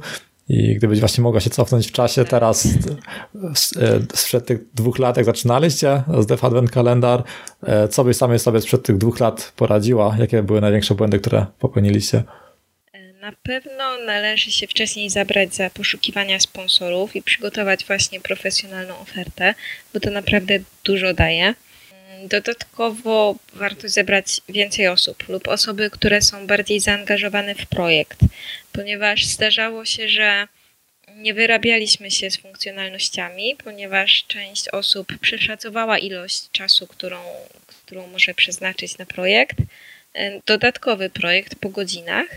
i 0.49 0.77
gdybyś 0.77 1.01
właśnie 1.01 1.23
mogła 1.23 1.41
się 1.41 1.51
cofnąć 1.51 1.89
w 1.89 1.93
czasie 1.93 2.25
teraz, 2.25 2.67
e, 2.67 4.01
sprzed 4.15 4.47
tych 4.47 4.73
dwóch 4.75 4.99
lat, 4.99 5.17
jak 5.17 5.27
zaczynaliście 5.27 6.03
z 6.19 6.27
Def 6.27 6.45
Advent 6.45 6.71
Kalendar, 6.71 7.23
co 7.91 8.05
byś 8.05 8.17
samej 8.17 8.39
sobie 8.39 8.61
sprzed 8.61 8.83
tych 8.83 8.99
dwóch 8.99 9.21
lat 9.21 9.53
poradziła? 9.57 10.17
Jakie 10.19 10.43
były 10.43 10.61
największe 10.61 10.95
błędy, 10.95 11.19
które 11.19 11.47
popełniliście? 11.59 12.25
Na 13.23 13.33
pewno 13.43 13.99
należy 13.99 14.52
się 14.52 14.67
wcześniej 14.67 15.11
zabrać 15.11 15.55
za 15.55 15.71
poszukiwania 15.71 16.41
sponsorów 16.41 17.17
i 17.17 17.23
przygotować 17.23 17.85
właśnie 17.85 18.21
profesjonalną 18.21 18.99
ofertę, 18.99 19.55
bo 19.95 20.00
to 20.00 20.11
naprawdę 20.11 20.59
dużo 20.85 21.14
daje. 21.14 21.55
Dodatkowo 22.25 23.37
warto 23.52 23.88
zebrać 23.88 24.41
więcej 24.49 24.88
osób 24.88 25.29
lub 25.29 25.49
osoby, 25.49 25.91
które 25.91 26.23
są 26.23 26.47
bardziej 26.47 26.81
zaangażowane 26.81 27.55
w 27.55 27.67
projekt, 27.67 28.19
ponieważ 28.73 29.25
zdarzało 29.26 29.85
się, 29.85 30.09
że 30.09 30.49
nie 31.17 31.35
wyrabialiśmy 31.35 32.11
się 32.11 32.31
z 32.31 32.37
funkcjonalnościami, 32.37 33.57
ponieważ 33.64 34.25
część 34.29 34.69
osób 34.69 35.19
przeszacowała 35.19 35.99
ilość 35.99 36.50
czasu, 36.52 36.87
którą, 36.87 37.23
którą 37.67 38.07
może 38.07 38.35
przeznaczyć 38.35 38.99
na 38.99 39.07
projekt. 39.07 39.57
Dodatkowy 40.47 41.11
projekt 41.11 41.55
po 41.55 41.69
godzinach 41.69 42.29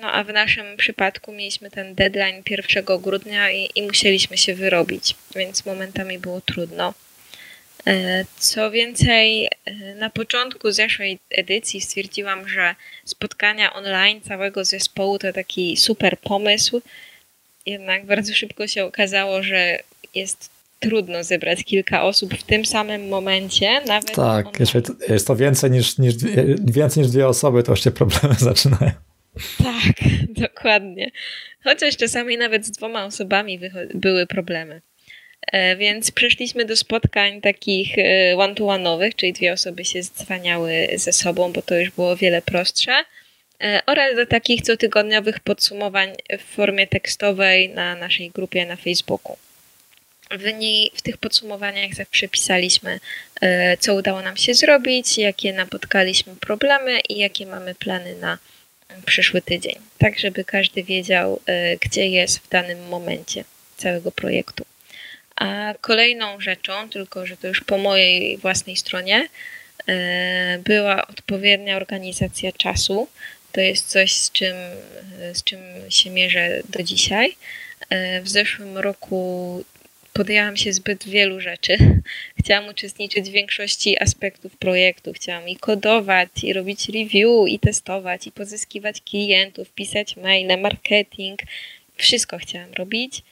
no 0.00 0.12
a 0.12 0.24
w 0.24 0.32
naszym 0.32 0.76
przypadku 0.76 1.32
mieliśmy 1.32 1.70
ten 1.70 1.94
deadline 1.94 2.42
1 2.50 2.84
grudnia 3.00 3.50
i, 3.50 3.70
i 3.74 3.82
musieliśmy 3.82 4.38
się 4.38 4.54
wyrobić, 4.54 5.14
więc 5.34 5.66
momentami 5.66 6.18
było 6.18 6.40
trudno. 6.40 6.94
E, 7.86 8.24
co 8.38 8.70
więcej, 8.70 9.46
e, 9.46 9.94
na 9.94 10.10
początku 10.10 10.72
zeszłej 10.72 11.18
edycji 11.30 11.80
stwierdziłam, 11.80 12.48
że 12.48 12.74
spotkania 13.04 13.74
online 13.74 14.20
całego 14.20 14.64
zespołu 14.64 15.18
to 15.18 15.32
taki 15.32 15.76
super 15.76 16.18
pomysł. 16.18 16.82
Jednak 17.66 18.06
bardzo 18.06 18.34
szybko 18.34 18.66
się 18.66 18.84
okazało, 18.84 19.42
że 19.42 19.78
jest 20.14 20.50
trudno 20.80 21.24
zebrać 21.24 21.64
kilka 21.64 22.02
osób 22.02 22.34
w 22.34 22.42
tym 22.42 22.66
samym 22.66 23.08
momencie, 23.08 23.80
nawet. 23.86 24.14
Tak, 24.14 24.60
jeżeli 24.60 24.86
jest 25.08 25.26
to 25.26 25.36
więcej 25.36 25.70
niż, 25.70 25.98
niż, 25.98 26.14
więcej 26.64 27.02
niż 27.02 27.12
dwie 27.12 27.28
osoby, 27.28 27.62
to 27.62 27.72
już 27.72 27.84
się 27.84 27.90
problemy 27.90 28.34
zaczynają. 28.50 28.92
Tak, 29.58 30.08
dokładnie. 30.48 31.10
Chociaż 31.64 31.96
czasami 31.96 32.36
nawet 32.36 32.66
z 32.66 32.70
dwoma 32.70 33.04
osobami 33.04 33.60
były 33.94 34.26
problemy. 34.26 34.80
E, 35.52 35.76
więc 35.76 36.10
przeszliśmy 36.10 36.64
do 36.64 36.76
spotkań 36.76 37.40
takich 37.40 37.98
e, 37.98 38.36
one-to-one'owych, 38.36 39.14
czyli 39.16 39.32
dwie 39.32 39.52
osoby 39.52 39.84
się 39.84 40.02
zwaniały 40.02 40.88
ze 40.94 41.12
sobą, 41.12 41.52
bo 41.52 41.62
to 41.62 41.78
już 41.78 41.90
było 41.90 42.16
wiele 42.16 42.42
prostsze. 42.42 43.04
E, 43.62 43.82
oraz 43.86 44.16
do 44.16 44.26
takich 44.26 44.62
cotygodniowych 44.62 45.40
podsumowań 45.40 46.12
w 46.38 46.54
formie 46.54 46.86
tekstowej 46.86 47.68
na 47.68 47.94
naszej 47.94 48.30
grupie 48.30 48.66
na 48.66 48.76
Facebooku. 48.76 49.36
W, 50.30 50.52
niej, 50.52 50.90
w 50.94 51.02
tych 51.02 51.16
podsumowaniach 51.16 51.94
zawsze 51.94 52.28
pisaliśmy, 52.28 53.00
co 53.78 53.94
udało 53.94 54.22
nam 54.22 54.36
się 54.36 54.54
zrobić, 54.54 55.18
jakie 55.18 55.52
napotkaliśmy 55.52 56.36
problemy 56.36 57.00
i 57.08 57.18
jakie 57.18 57.46
mamy 57.46 57.74
plany 57.74 58.16
na 58.16 58.38
przyszły 59.06 59.42
tydzień, 59.42 59.74
tak 59.98 60.18
żeby 60.18 60.44
każdy 60.44 60.82
wiedział, 60.82 61.40
e, 61.46 61.76
gdzie 61.76 62.08
jest 62.08 62.38
w 62.38 62.48
danym 62.48 62.88
momencie 62.88 63.44
całego 63.76 64.12
projektu. 64.12 64.64
A 65.36 65.74
kolejną 65.80 66.40
rzeczą, 66.40 66.88
tylko 66.90 67.26
że 67.26 67.36
to 67.36 67.46
już 67.48 67.60
po 67.60 67.78
mojej 67.78 68.38
własnej 68.38 68.76
stronie, 68.76 69.28
e, 69.88 70.58
była 70.58 71.06
odpowiednia 71.06 71.76
organizacja 71.76 72.52
czasu. 72.52 73.08
To 73.52 73.60
jest 73.60 73.88
coś, 73.88 74.12
z 74.12 74.32
czym, 74.32 74.54
z 75.32 75.42
czym 75.44 75.60
się 75.88 76.10
mierzę 76.10 76.60
do 76.68 76.82
dzisiaj. 76.82 77.36
E, 77.90 78.20
w 78.22 78.28
zeszłym 78.28 78.78
roku 78.78 79.64
podjęłam 80.14 80.56
się 80.56 80.72
zbyt 80.72 81.08
wielu 81.08 81.40
rzeczy. 81.40 81.76
Chciałam 82.40 82.68
uczestniczyć 82.68 83.30
w 83.30 83.32
większości 83.32 84.02
aspektów 84.02 84.56
projektu. 84.56 85.12
Chciałam 85.12 85.48
i 85.48 85.56
kodować, 85.56 86.28
i 86.42 86.52
robić 86.52 86.88
review, 86.88 87.48
i 87.48 87.58
testować, 87.58 88.26
i 88.26 88.32
pozyskiwać 88.32 89.00
klientów, 89.00 89.70
pisać 89.70 90.16
maile, 90.16 90.60
marketing. 90.60 91.40
Wszystko 91.96 92.38
chciałam 92.38 92.72
robić, 92.72 93.22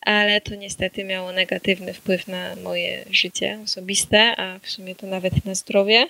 ale 0.00 0.40
to 0.40 0.54
niestety 0.54 1.04
miało 1.04 1.32
negatywny 1.32 1.94
wpływ 1.94 2.28
na 2.28 2.56
moje 2.56 3.04
życie 3.10 3.58
osobiste, 3.64 4.36
a 4.36 4.58
w 4.58 4.70
sumie 4.70 4.94
to 4.94 5.06
nawet 5.06 5.44
na 5.44 5.54
zdrowie. 5.54 6.06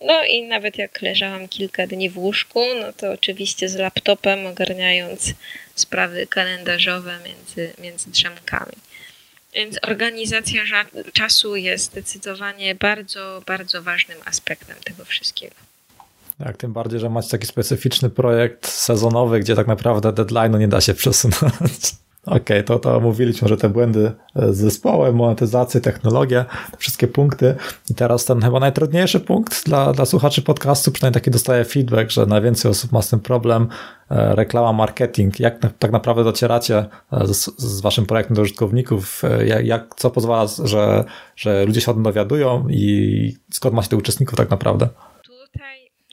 No 0.00 0.24
i 0.24 0.42
nawet 0.42 0.78
jak 0.78 1.02
leżałam 1.02 1.48
kilka 1.48 1.86
dni 1.86 2.10
w 2.10 2.18
łóżku, 2.18 2.60
no 2.80 2.92
to 2.92 3.12
oczywiście 3.12 3.68
z 3.68 3.76
laptopem 3.76 4.46
ogarniając 4.46 5.34
sprawy 5.74 6.26
kalendarzowe 6.26 7.18
między, 7.24 7.74
między 7.82 8.10
drzemkami. 8.10 8.72
Więc 9.54 9.78
organizacja 9.82 10.62
czasu 11.12 11.56
jest 11.56 11.84
zdecydowanie 11.84 12.74
bardzo, 12.74 13.42
bardzo 13.46 13.82
ważnym 13.82 14.18
aspektem 14.24 14.76
tego 14.84 15.04
wszystkiego. 15.04 15.54
Tak, 16.38 16.56
tym 16.56 16.72
bardziej, 16.72 17.00
że 17.00 17.10
macie 17.10 17.28
taki 17.28 17.46
specyficzny 17.46 18.10
projekt 18.10 18.68
sezonowy, 18.68 19.40
gdzie 19.40 19.54
tak 19.54 19.66
naprawdę 19.66 20.08
deadline'u 20.08 20.58
nie 20.58 20.68
da 20.68 20.80
się 20.80 20.94
przesunąć. 20.94 22.01
Okej, 22.26 22.42
okay, 22.42 22.62
to, 22.62 22.78
to 22.78 22.96
omówiliśmy, 22.96 23.48
że 23.48 23.56
te 23.56 23.68
błędy 23.68 24.12
z 24.36 24.56
zespołem, 24.56 25.14
monetyzację, 25.14 25.80
technologię, 25.80 26.44
te 26.70 26.76
wszystkie 26.76 27.08
punkty. 27.08 27.54
I 27.90 27.94
teraz 27.94 28.24
ten 28.24 28.40
chyba 28.40 28.60
najtrudniejszy 28.60 29.20
punkt 29.20 29.64
dla, 29.64 29.92
dla 29.92 30.04
słuchaczy 30.04 30.42
podcastu, 30.42 30.92
przynajmniej 30.92 31.14
taki 31.14 31.30
dostaję 31.30 31.64
feedback, 31.64 32.10
że 32.10 32.26
najwięcej 32.26 32.70
osób 32.70 32.92
ma 32.92 33.02
z 33.02 33.08
tym 33.08 33.20
problem, 33.20 33.68
e, 34.10 34.34
reklama, 34.34 34.72
marketing. 34.72 35.40
Jak 35.40 35.58
tak 35.78 35.92
naprawdę 35.92 36.24
docieracie 36.24 36.86
e, 37.12 37.26
z, 37.26 37.58
z 37.58 37.80
waszym 37.80 38.06
projektem 38.06 38.36
do 38.36 38.42
użytkowników? 38.42 39.22
E, 39.24 39.46
jak, 39.46 39.66
jak, 39.66 39.94
co 39.96 40.10
pozwala, 40.10 40.46
że, 40.64 41.04
że 41.36 41.64
ludzie 41.64 41.80
się 41.80 41.90
o 41.90 41.94
tym 41.94 42.02
dowiadują 42.02 42.68
i 42.68 43.36
skąd 43.50 43.74
macie 43.74 43.88
tych 43.88 43.98
uczestników 43.98 44.36
tak 44.36 44.50
naprawdę? 44.50 44.88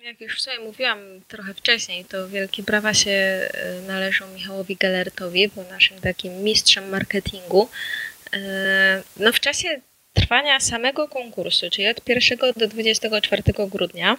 Jak 0.09 0.21
już 0.21 0.41
sobie 0.41 0.59
mówiłam 0.59 0.99
trochę 1.27 1.53
wcześniej, 1.53 2.05
to 2.05 2.29
wielkie 2.29 2.63
brawa 2.63 2.93
się 2.93 3.11
e, 3.11 3.49
należą 3.87 4.33
Michałowi 4.33 4.75
Galertowi, 4.75 5.47
był 5.47 5.63
naszym 5.63 6.01
takim 6.01 6.43
mistrzem 6.43 6.89
marketingu. 6.89 7.69
E, 8.33 9.03
no 9.17 9.33
w 9.33 9.39
czasie 9.39 9.81
trwania 10.13 10.59
samego 10.59 11.07
konkursu, 11.07 11.69
czyli 11.69 11.87
od 11.87 12.09
1 12.09 12.53
do 12.55 12.67
24 12.67 13.43
grudnia, 13.71 14.17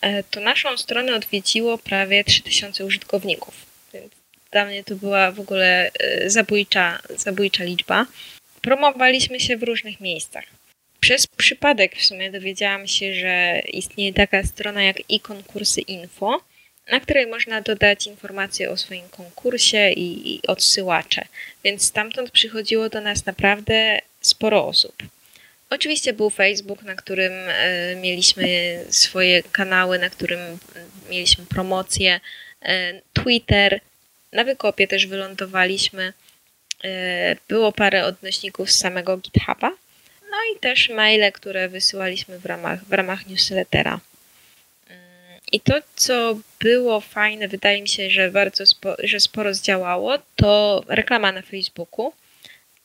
e, 0.00 0.22
to 0.22 0.40
naszą 0.40 0.76
stronę 0.76 1.14
odwiedziło 1.14 1.78
prawie 1.78 2.24
3000 2.24 2.84
użytkowników. 2.84 3.54
Więc 3.94 4.12
dla 4.50 4.64
mnie 4.64 4.84
to 4.84 4.94
była 4.94 5.32
w 5.32 5.40
ogóle 5.40 5.90
zabójcza, 6.26 6.98
zabójcza 7.16 7.64
liczba. 7.64 8.06
Promowaliśmy 8.60 9.40
się 9.40 9.56
w 9.56 9.62
różnych 9.62 10.00
miejscach. 10.00 10.44
Przez 11.02 11.26
przypadek 11.26 11.96
w 11.96 12.04
sumie 12.04 12.30
dowiedziałam 12.30 12.86
się, 12.86 13.14
że 13.14 13.60
istnieje 13.72 14.12
taka 14.12 14.42
strona 14.42 14.82
jak 14.82 14.96
e-konkursy 15.10 15.80
info, 15.80 16.40
na 16.90 17.00
której 17.00 17.26
można 17.26 17.60
dodać 17.60 18.06
informacje 18.06 18.70
o 18.70 18.76
swoim 18.76 19.08
konkursie 19.08 19.90
i, 19.90 20.34
i 20.34 20.46
odsyłacze. 20.46 21.24
Więc 21.64 21.84
stamtąd 21.84 22.30
przychodziło 22.30 22.88
do 22.88 23.00
nas 23.00 23.26
naprawdę 23.26 23.98
sporo 24.20 24.66
osób. 24.66 24.94
Oczywiście 25.70 26.12
był 26.12 26.30
Facebook, 26.30 26.82
na 26.82 26.94
którym 26.94 27.32
e, 27.32 27.96
mieliśmy 27.96 28.78
swoje 28.90 29.42
kanały, 29.42 29.98
na 29.98 30.10
którym 30.10 30.58
mieliśmy 31.10 31.46
promocje, 31.46 32.20
e, 32.62 33.00
Twitter, 33.12 33.80
na 34.32 34.44
wykopie 34.44 34.88
też 34.88 35.06
wylądowaliśmy. 35.06 36.12
E, 36.84 37.36
było 37.48 37.72
parę 37.72 38.04
odnośników 38.04 38.70
z 38.70 38.78
samego 38.78 39.16
GitHuba. 39.16 39.72
No 40.32 40.38
i 40.54 40.58
też 40.58 40.88
maile, 40.88 41.32
które 41.32 41.68
wysyłaliśmy 41.68 42.38
w 42.38 42.46
ramach, 42.46 42.84
w 42.84 42.92
ramach 42.92 43.26
newslettera. 43.26 44.00
I 45.52 45.60
to, 45.60 45.74
co 45.96 46.38
było 46.60 47.00
fajne, 47.00 47.48
wydaje 47.48 47.82
mi 47.82 47.88
się, 47.88 48.10
że 48.10 48.30
bardzo 48.30 48.66
spo, 48.66 48.96
że 49.02 49.20
sporo 49.20 49.54
zdziałało, 49.54 50.18
to 50.36 50.82
reklama 50.88 51.32
na 51.32 51.42
Facebooku, 51.42 52.12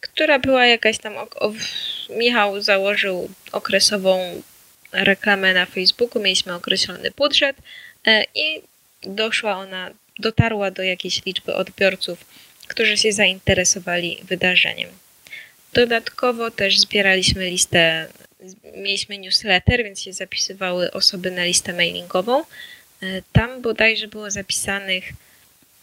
która 0.01 0.39
była 0.39 0.65
jakaś 0.65 0.97
tam. 0.97 1.13
Michał 2.09 2.61
założył 2.61 3.29
okresową 3.51 4.41
reklamę 4.91 5.53
na 5.53 5.65
Facebooku, 5.65 6.21
mieliśmy 6.21 6.53
określony 6.53 7.11
budżet 7.11 7.57
e, 8.07 8.23
i 8.35 8.61
doszła 9.03 9.57
ona, 9.57 9.91
dotarła 10.19 10.71
do 10.71 10.83
jakiejś 10.83 11.25
liczby 11.25 11.55
odbiorców, 11.55 12.25
którzy 12.67 12.97
się 12.97 13.11
zainteresowali 13.11 14.19
wydarzeniem. 14.23 14.89
Dodatkowo 15.77 16.51
też 16.51 16.79
zbieraliśmy 16.79 17.49
listę, 17.49 18.07
mieliśmy 18.75 19.17
newsletter, 19.17 19.83
więc 19.83 20.01
się 20.01 20.13
zapisywały 20.13 20.91
osoby 20.91 21.31
na 21.31 21.43
listę 21.43 21.73
mailingową. 21.73 22.39
E, 22.41 22.45
tam 23.31 23.61
bodajże 23.61 24.07
było 24.07 24.31
zapisanych 24.31 25.03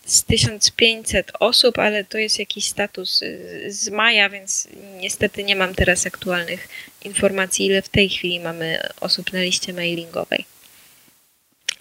z 0.07 0.25
1500 0.25 1.33
osób, 1.41 1.79
ale 1.79 2.05
to 2.05 2.19
jest 2.19 2.39
jakiś 2.39 2.65
status 2.65 3.21
z 3.69 3.89
maja, 3.89 4.31
więc 4.31 4.69
niestety 5.01 5.45
nie 5.45 5.57
mam 5.57 5.75
teraz 5.75 6.07
aktualnych 6.07 6.69
informacji, 7.05 7.67
ile 7.67 7.83
w 7.83 7.89
tej 7.89 8.09
chwili 8.09 8.41
mamy 8.41 8.79
osób 9.01 9.33
na 9.33 9.41
liście 9.41 9.73
mailingowej. 9.73 10.45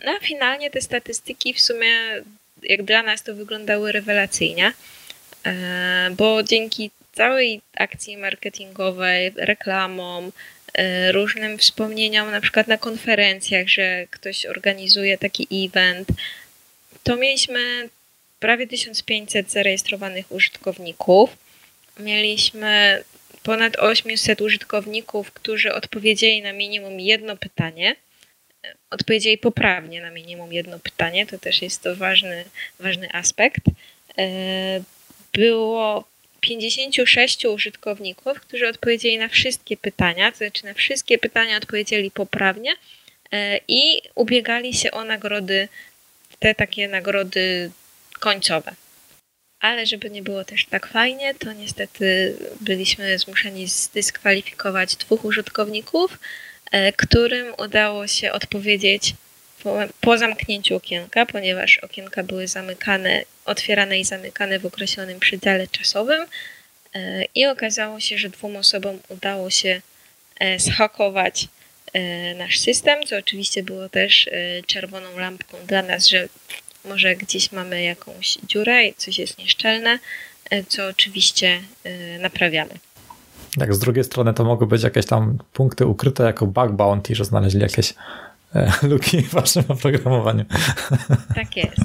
No 0.05 0.11
a 0.11 0.25
finalnie 0.25 0.69
te 0.71 0.81
statystyki 0.81 1.53
w 1.53 1.61
sumie, 1.61 1.91
jak 2.63 2.83
dla 2.83 3.03
nas, 3.03 3.23
to 3.23 3.35
wyglądały 3.35 3.91
rewelacyjnie, 3.91 4.73
e, 5.45 6.09
bo 6.17 6.43
dzięki 6.43 6.91
całej 7.13 7.61
akcji 7.77 8.17
marketingowej, 8.17 9.31
reklamom, 9.35 10.31
e, 10.73 11.11
różnym 11.11 11.57
wspomnieniom, 11.57 12.31
na 12.31 12.41
przykład 12.41 12.67
na 12.67 12.77
konferencjach, 12.77 13.67
że 13.67 14.07
ktoś 14.09 14.45
organizuje 14.45 15.17
taki 15.17 15.47
event, 15.65 16.07
to 17.03 17.15
mieliśmy 17.15 17.89
prawie 18.39 18.67
1500 18.67 19.51
zarejestrowanych 19.51 20.31
użytkowników. 20.31 21.37
Mieliśmy 21.99 23.03
ponad 23.43 23.75
800 23.75 24.41
użytkowników, 24.41 25.31
którzy 25.31 25.73
odpowiedzieli 25.73 26.41
na 26.41 26.53
minimum 26.53 26.99
jedno 26.99 27.37
pytanie. 27.37 27.95
Odpowiedzieli 28.89 29.37
poprawnie 29.37 30.01
na 30.01 30.11
minimum 30.11 30.53
jedno 30.53 30.79
pytanie, 30.79 31.25
to 31.25 31.37
też 31.39 31.61
jest 31.61 31.81
to 31.81 31.95
ważny, 31.95 32.45
ważny 32.79 33.11
aspekt. 33.11 33.61
E, 34.17 34.23
było 35.33 36.12
56 36.43 37.45
użytkowników, 37.45 38.39
którzy 38.39 38.67
odpowiedzieli 38.67 39.17
na 39.17 39.27
wszystkie 39.27 39.77
pytania, 39.77 40.31
to 40.31 40.37
znaczy 40.37 40.65
na 40.65 40.73
wszystkie 40.73 41.17
pytania 41.17 41.57
odpowiedzieli 41.57 42.11
poprawnie 42.11 42.71
e, 43.31 43.59
i 43.67 44.01
ubiegali 44.15 44.73
się 44.73 44.91
o 44.91 45.03
nagrody, 45.03 45.67
te 46.39 46.55
takie 46.55 46.87
nagrody 46.87 47.71
końcowe. 48.19 48.73
Ale 49.59 49.85
żeby 49.85 50.09
nie 50.09 50.21
było 50.21 50.43
też 50.45 50.65
tak 50.65 50.87
fajnie, 50.87 51.35
to 51.35 51.53
niestety 51.53 52.35
byliśmy 52.61 53.19
zmuszeni 53.19 53.67
zdyskwalifikować 53.67 54.95
dwóch 54.95 55.25
użytkowników, 55.25 56.19
e, 56.71 56.93
którym 56.93 57.53
udało 57.57 58.07
się 58.07 58.31
odpowiedzieć 58.31 59.13
po, 59.63 59.77
po, 60.01 60.17
zamknięciu 60.17 60.75
okienka, 60.75 61.25
ponieważ 61.25 61.77
okienka 61.77 62.23
były 62.23 62.47
zamykane, 62.47 63.23
otwierane 63.45 63.99
i 63.99 64.05
zamykane 64.05 64.59
w 64.59 64.65
określonym 64.65 65.19
przedziale 65.19 65.67
czasowym. 65.67 66.25
E, 66.95 67.25
I 67.35 67.45
okazało 67.45 67.99
się, 67.99 68.17
że 68.17 68.29
dwóm 68.29 68.55
osobom 68.55 68.99
udało 69.09 69.49
się 69.49 69.81
e, 70.39 70.59
zhakować 70.59 71.47
nasz 72.37 72.59
system, 72.59 73.03
co 73.03 73.17
oczywiście 73.17 73.63
było 73.63 73.89
też 73.89 74.29
czerwoną 74.67 75.17
lampką 75.17 75.57
dla 75.67 75.81
nas, 75.81 76.07
że 76.07 76.27
może 76.85 77.15
gdzieś 77.15 77.51
mamy 77.51 77.83
jakąś 77.83 78.37
dziurę 78.47 78.85
i 78.85 78.93
coś 78.93 79.19
jest 79.19 79.37
nieszczelne, 79.37 79.99
e, 80.49 80.63
co 80.63 80.87
oczywiście 80.87 81.61
e, 81.83 82.19
naprawiamy. 82.19 82.71
Jak 83.57 83.73
z 83.73 83.79
drugiej 83.79 84.03
strony 84.03 84.33
to 84.33 84.43
mogą 84.43 84.65
być 84.65 84.83
jakieś 84.83 85.05
tam 85.05 85.37
punkty 85.53 85.85
ukryte 85.85 86.23
jako 86.23 86.47
bug 86.47 86.71
bounty, 86.71 87.15
że 87.15 87.25
znaleźli 87.25 87.61
jakieś 87.61 87.91
e, 87.91 87.95
luki 88.83 89.21
w 89.27 89.29
waszym 89.29 89.63
oprogramowaniu. 89.67 90.45
Tak 91.35 91.57
jest. 91.57 91.81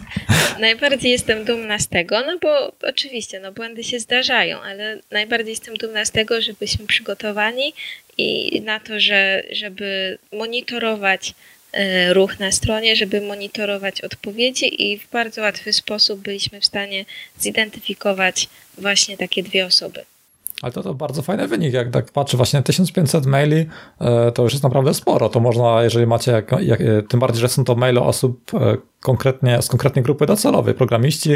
Najbardziej 0.60 1.12
jestem 1.12 1.44
dumna 1.44 1.78
z 1.78 1.88
tego, 1.88 2.20
no 2.26 2.38
bo 2.42 2.72
oczywiście, 2.88 3.40
no 3.40 3.52
błędy 3.52 3.84
się 3.84 4.00
zdarzają, 4.00 4.60
ale 4.60 4.98
najbardziej 5.10 5.50
jestem 5.50 5.76
dumna 5.76 6.04
z 6.04 6.10
tego, 6.10 6.40
że 6.40 6.52
byliśmy 6.52 6.86
przygotowani 6.86 7.72
i 8.18 8.60
na 8.60 8.80
to, 8.80 9.00
że 9.00 9.42
żeby 9.52 10.18
monitorować 10.32 11.34
E, 11.72 12.14
ruch 12.14 12.38
na 12.38 12.52
stronie, 12.52 12.96
żeby 12.96 13.20
monitorować 13.20 14.00
odpowiedzi 14.00 14.92
i 14.92 14.98
w 14.98 15.10
bardzo 15.10 15.40
łatwy 15.42 15.72
sposób 15.72 16.20
byliśmy 16.20 16.60
w 16.60 16.64
stanie 16.64 17.04
zidentyfikować 17.38 18.48
właśnie 18.78 19.16
takie 19.16 19.42
dwie 19.42 19.66
osoby. 19.66 20.04
Ale 20.62 20.72
to, 20.72 20.82
to 20.82 20.94
bardzo 20.94 21.22
fajny 21.22 21.48
wynik, 21.48 21.72
jak 21.72 21.90
tak 21.90 22.12
patrzę, 22.12 22.36
właśnie 22.36 22.62
1500 22.62 23.26
maili 23.26 23.66
e, 24.00 24.32
to 24.32 24.42
już 24.42 24.52
jest 24.52 24.62
naprawdę 24.62 24.94
sporo. 24.94 25.28
To 25.28 25.40
można, 25.40 25.82
jeżeli 25.82 26.06
macie, 26.06 26.32
jak, 26.32 26.52
jak, 26.60 26.80
e, 26.80 27.02
tym 27.02 27.20
bardziej, 27.20 27.40
że 27.40 27.48
są 27.48 27.64
to 27.64 27.74
maile 27.74 27.98
osób 27.98 28.54
e, 28.54 28.76
konkretnie, 29.00 29.62
z 29.62 29.68
konkretnej 29.68 30.02
grupy 30.02 30.26
docelowej, 30.26 30.74
programiści 30.74 31.30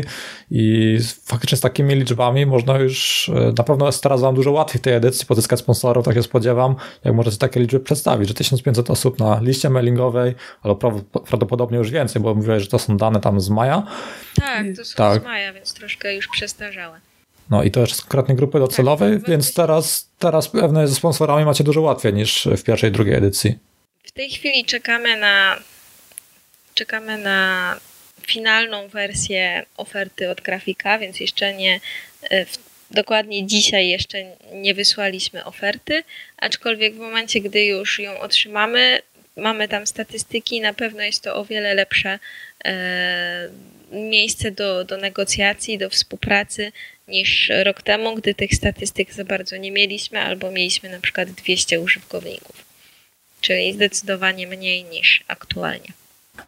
i 0.50 0.98
faktycznie 1.24 1.58
z 1.58 1.60
takimi 1.60 1.94
liczbami 1.94 2.46
można 2.46 2.78
już, 2.78 3.30
na 3.58 3.64
pewno 3.64 3.86
jest 3.86 4.02
teraz 4.02 4.20
wam 4.20 4.34
dużo 4.34 4.52
łatwiej 4.52 4.78
w 4.78 4.82
tej 4.82 4.94
edycji 4.94 5.26
pozyskać 5.26 5.58
sponsorów, 5.60 6.04
tak 6.04 6.14
się 6.14 6.22
spodziewam, 6.22 6.74
jak 7.04 7.14
możecie 7.14 7.36
takie 7.36 7.60
liczby 7.60 7.80
przedstawić, 7.80 8.28
że 8.28 8.34
1500 8.34 8.90
osób 8.90 9.18
na 9.18 9.40
liście 9.40 9.70
mailingowej, 9.70 10.34
albo 10.62 10.76
prawdopodobnie 11.26 11.78
już 11.78 11.90
więcej, 11.90 12.22
bo 12.22 12.34
mówiłeś, 12.34 12.62
że 12.62 12.68
to 12.68 12.78
są 12.78 12.96
dane 12.96 13.20
tam 13.20 13.40
z 13.40 13.50
maja. 13.50 13.82
Tak, 14.34 14.66
to 14.76 14.84
są 14.84 14.96
tak. 14.96 15.22
z 15.22 15.24
maja, 15.24 15.52
więc 15.52 15.74
troszkę 15.74 16.14
już 16.14 16.28
przestarzałe. 16.28 17.11
No 17.52 17.62
i 17.62 17.70
to 17.70 17.86
z 17.86 18.00
konkretnej 18.00 18.36
grupy 18.36 18.58
docelowej, 18.58 19.20
tak, 19.20 19.30
więc 19.30 19.54
teraz, 19.54 20.08
teraz 20.18 20.48
pewnie 20.48 20.88
ze 20.88 20.94
sponsorami 20.94 21.44
macie 21.44 21.64
dużo 21.64 21.80
łatwiej 21.80 22.14
niż 22.14 22.48
w 22.56 22.62
pierwszej 22.62 22.92
drugiej 22.92 23.14
edycji. 23.14 23.58
W 24.04 24.12
tej 24.12 24.30
chwili 24.30 24.64
czekamy 24.64 25.16
na 25.16 25.58
czekamy 26.74 27.18
na 27.18 27.76
finalną 28.26 28.88
wersję 28.88 29.66
oferty 29.76 30.30
od 30.30 30.40
grafika, 30.40 30.98
więc 30.98 31.20
jeszcze 31.20 31.54
nie 31.54 31.80
e, 32.30 32.46
dokładnie 32.90 33.46
dzisiaj 33.46 33.88
jeszcze 33.88 34.18
nie 34.52 34.74
wysłaliśmy 34.74 35.44
oferty, 35.44 36.02
aczkolwiek 36.36 36.94
w 36.94 36.98
momencie, 36.98 37.40
gdy 37.40 37.64
już 37.64 37.98
ją 37.98 38.20
otrzymamy, 38.20 39.02
mamy 39.36 39.68
tam 39.68 39.86
statystyki, 39.86 40.60
na 40.60 40.74
pewno 40.74 41.02
jest 41.02 41.22
to 41.22 41.34
o 41.34 41.44
wiele 41.44 41.74
lepsze 41.74 42.18
e, 42.64 43.48
miejsce 43.92 44.50
do, 44.50 44.84
do 44.84 44.96
negocjacji, 44.96 45.78
do 45.78 45.90
współpracy 45.90 46.72
niż 47.12 47.50
rok 47.64 47.82
temu, 47.82 48.14
gdy 48.14 48.34
tych 48.34 48.54
statystyk 48.54 49.12
za 49.12 49.24
bardzo 49.24 49.56
nie 49.56 49.72
mieliśmy, 49.72 50.20
albo 50.20 50.50
mieliśmy 50.50 50.88
na 50.88 51.00
przykład 51.00 51.30
200 51.30 51.80
użytkowników, 51.80 52.64
czyli 53.40 53.72
zdecydowanie 53.72 54.46
mniej 54.46 54.84
niż 54.84 55.24
aktualnie. 55.28 55.92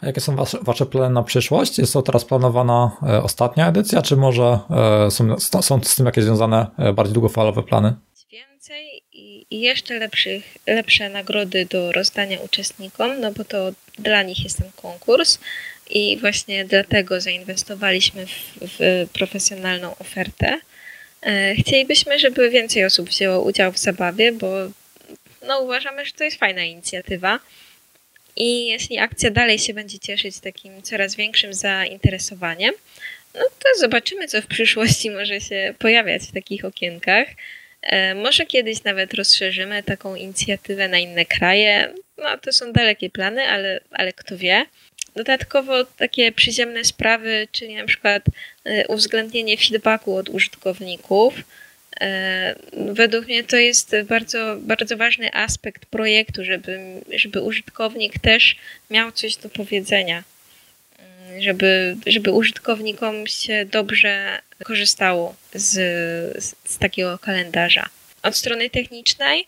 A 0.00 0.06
jakie 0.06 0.20
są 0.20 0.36
wasze, 0.36 0.58
wasze 0.62 0.86
plany 0.86 1.14
na 1.14 1.22
przyszłość? 1.22 1.78
Jest 1.78 1.92
to 1.92 2.02
teraz 2.02 2.24
planowana 2.24 2.96
e, 3.02 3.22
ostatnia 3.22 3.68
edycja, 3.68 4.02
czy 4.02 4.16
może 4.16 4.58
e, 5.06 5.10
są, 5.10 5.38
są 5.62 5.82
z 5.82 5.96
tym 5.96 6.06
jakieś 6.06 6.24
związane 6.24 6.66
e, 6.78 6.92
bardziej 6.92 7.14
długofalowe 7.14 7.62
plany? 7.62 7.94
Więcej 8.32 9.02
i, 9.12 9.46
i 9.50 9.60
jeszcze 9.60 9.98
lepszych, 9.98 10.58
lepsze 10.66 11.08
nagrody 11.08 11.66
do 11.70 11.92
rozdania 11.92 12.40
uczestnikom, 12.40 13.20
no 13.20 13.32
bo 13.32 13.44
to 13.44 13.70
dla 13.98 14.22
nich 14.22 14.44
jest 14.44 14.58
ten 14.58 14.70
konkurs 14.82 15.38
i 15.90 16.16
właśnie 16.20 16.64
dlatego 16.64 17.20
zainwestowaliśmy 17.20 18.26
w, 18.26 18.30
w 18.60 19.08
profesjonalną 19.12 19.96
ofertę. 19.98 20.58
E, 21.22 21.54
chcielibyśmy, 21.54 22.18
żeby 22.18 22.50
więcej 22.50 22.84
osób 22.84 23.08
wzięło 23.08 23.42
udział 23.42 23.72
w 23.72 23.78
zabawie, 23.78 24.32
bo 24.32 24.48
no, 25.46 25.60
uważamy, 25.60 26.04
że 26.04 26.12
to 26.12 26.24
jest 26.24 26.38
fajna 26.38 26.62
inicjatywa. 26.62 27.40
I 28.36 28.66
jeśli 28.66 28.98
akcja 28.98 29.30
dalej 29.30 29.58
się 29.58 29.74
będzie 29.74 29.98
cieszyć 29.98 30.40
takim 30.40 30.82
coraz 30.82 31.14
większym 31.14 31.54
zainteresowaniem, 31.54 32.74
no 33.34 33.40
to 33.40 33.80
zobaczymy, 33.80 34.28
co 34.28 34.42
w 34.42 34.46
przyszłości 34.46 35.10
może 35.10 35.40
się 35.40 35.74
pojawiać 35.78 36.22
w 36.22 36.32
takich 36.32 36.64
okienkach. 36.64 37.28
E, 37.82 38.14
może 38.14 38.46
kiedyś 38.46 38.84
nawet 38.84 39.14
rozszerzymy 39.14 39.82
taką 39.82 40.14
inicjatywę 40.14 40.88
na 40.88 40.98
inne 40.98 41.24
kraje. 41.24 41.94
No 42.18 42.38
to 42.38 42.52
są 42.52 42.72
dalekie 42.72 43.10
plany, 43.10 43.48
ale, 43.48 43.80
ale 43.90 44.12
kto 44.12 44.36
wie. 44.38 44.66
Dodatkowo 45.14 45.84
takie 45.84 46.32
przyziemne 46.32 46.84
sprawy, 46.84 47.48
czyli 47.52 47.74
na 47.74 47.84
przykład 47.84 48.22
e, 48.64 48.86
uwzględnienie 48.86 49.56
feedbacku 49.56 50.16
od 50.16 50.28
użytkowników. 50.28 51.34
E, 52.00 52.54
według 52.72 53.26
mnie 53.26 53.44
to 53.44 53.56
jest 53.56 53.96
bardzo, 54.08 54.56
bardzo 54.60 54.96
ważny 54.96 55.34
aspekt 55.34 55.86
projektu, 55.86 56.44
żeby, 56.44 56.78
żeby 57.12 57.40
użytkownik 57.40 58.18
też 58.18 58.56
miał 58.90 59.12
coś 59.12 59.36
do 59.36 59.48
powiedzenia, 59.48 60.22
mm, 60.98 61.42
żeby, 61.42 61.96
żeby 62.06 62.32
użytkownikom 62.32 63.26
się 63.26 63.64
dobrze 63.64 64.40
korzystało 64.64 65.34
z, 65.54 65.72
z 66.64 66.78
takiego 66.78 67.18
kalendarza. 67.18 67.88
Od 68.22 68.36
strony 68.36 68.70
technicznej 68.70 69.46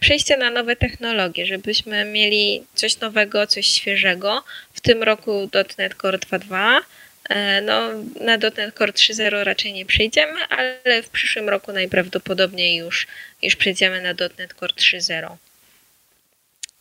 przejście 0.00 0.36
na 0.36 0.50
nowe 0.50 0.76
technologie, 0.76 1.46
żebyśmy 1.46 2.04
mieli 2.04 2.62
coś 2.74 3.00
nowego, 3.00 3.46
coś 3.46 3.66
świeżego. 3.66 4.44
W 4.72 4.80
tym 4.80 5.02
roku 5.02 5.50
.NET 5.78 5.94
Core 5.94 6.18
2.2. 6.18 6.80
E, 7.28 7.60
no, 7.60 7.88
na 8.20 8.36
.NET 8.36 8.74
Core 8.78 8.92
3.0 8.92 9.44
raczej 9.44 9.72
nie 9.72 9.86
przejdziemy, 9.86 10.40
ale 10.48 11.02
w 11.02 11.08
przyszłym 11.08 11.48
roku 11.48 11.72
najprawdopodobniej 11.72 12.76
już, 12.76 13.06
już 13.42 13.56
przejdziemy 13.56 14.02
na 14.02 14.14
.NET 14.38 14.54
Core 14.60 14.74
3.0. 14.74 15.36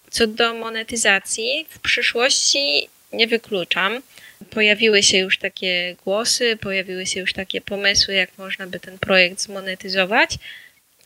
Co 0.10 0.28
do 0.28 0.54
monetyzacji, 0.54 1.66
w 1.70 1.80
przyszłości 1.80 2.90
nie 3.14 3.28
wykluczam. 3.28 4.02
Pojawiły 4.50 5.04
się 5.04 5.18
już 5.18 5.38
takie 5.38 5.96
głosy, 6.06 6.58
pojawiły 6.62 7.06
się 7.06 7.20
już 7.20 7.34
takie 7.34 7.62
pomysły, 7.62 8.14
jak 8.14 8.38
można 8.38 8.68
by 8.68 8.80
ten 8.80 9.00
projekt 9.00 9.42
zmonetyzować 9.42 10.38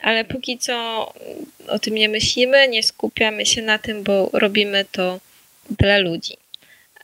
ale 0.02 0.26
póki 0.26 0.58
co 0.58 0.74
o 1.68 1.80
tym 1.80 1.96
nie 1.96 2.10
myślimy, 2.10 2.68
nie 2.68 2.84
skupiamy 2.84 3.46
się 3.46 3.62
na 3.62 3.78
tym, 3.80 4.04
bo 4.04 4.30
robimy 4.34 4.86
to 4.92 5.20
dla 5.80 5.98
ludzi. 5.98 6.38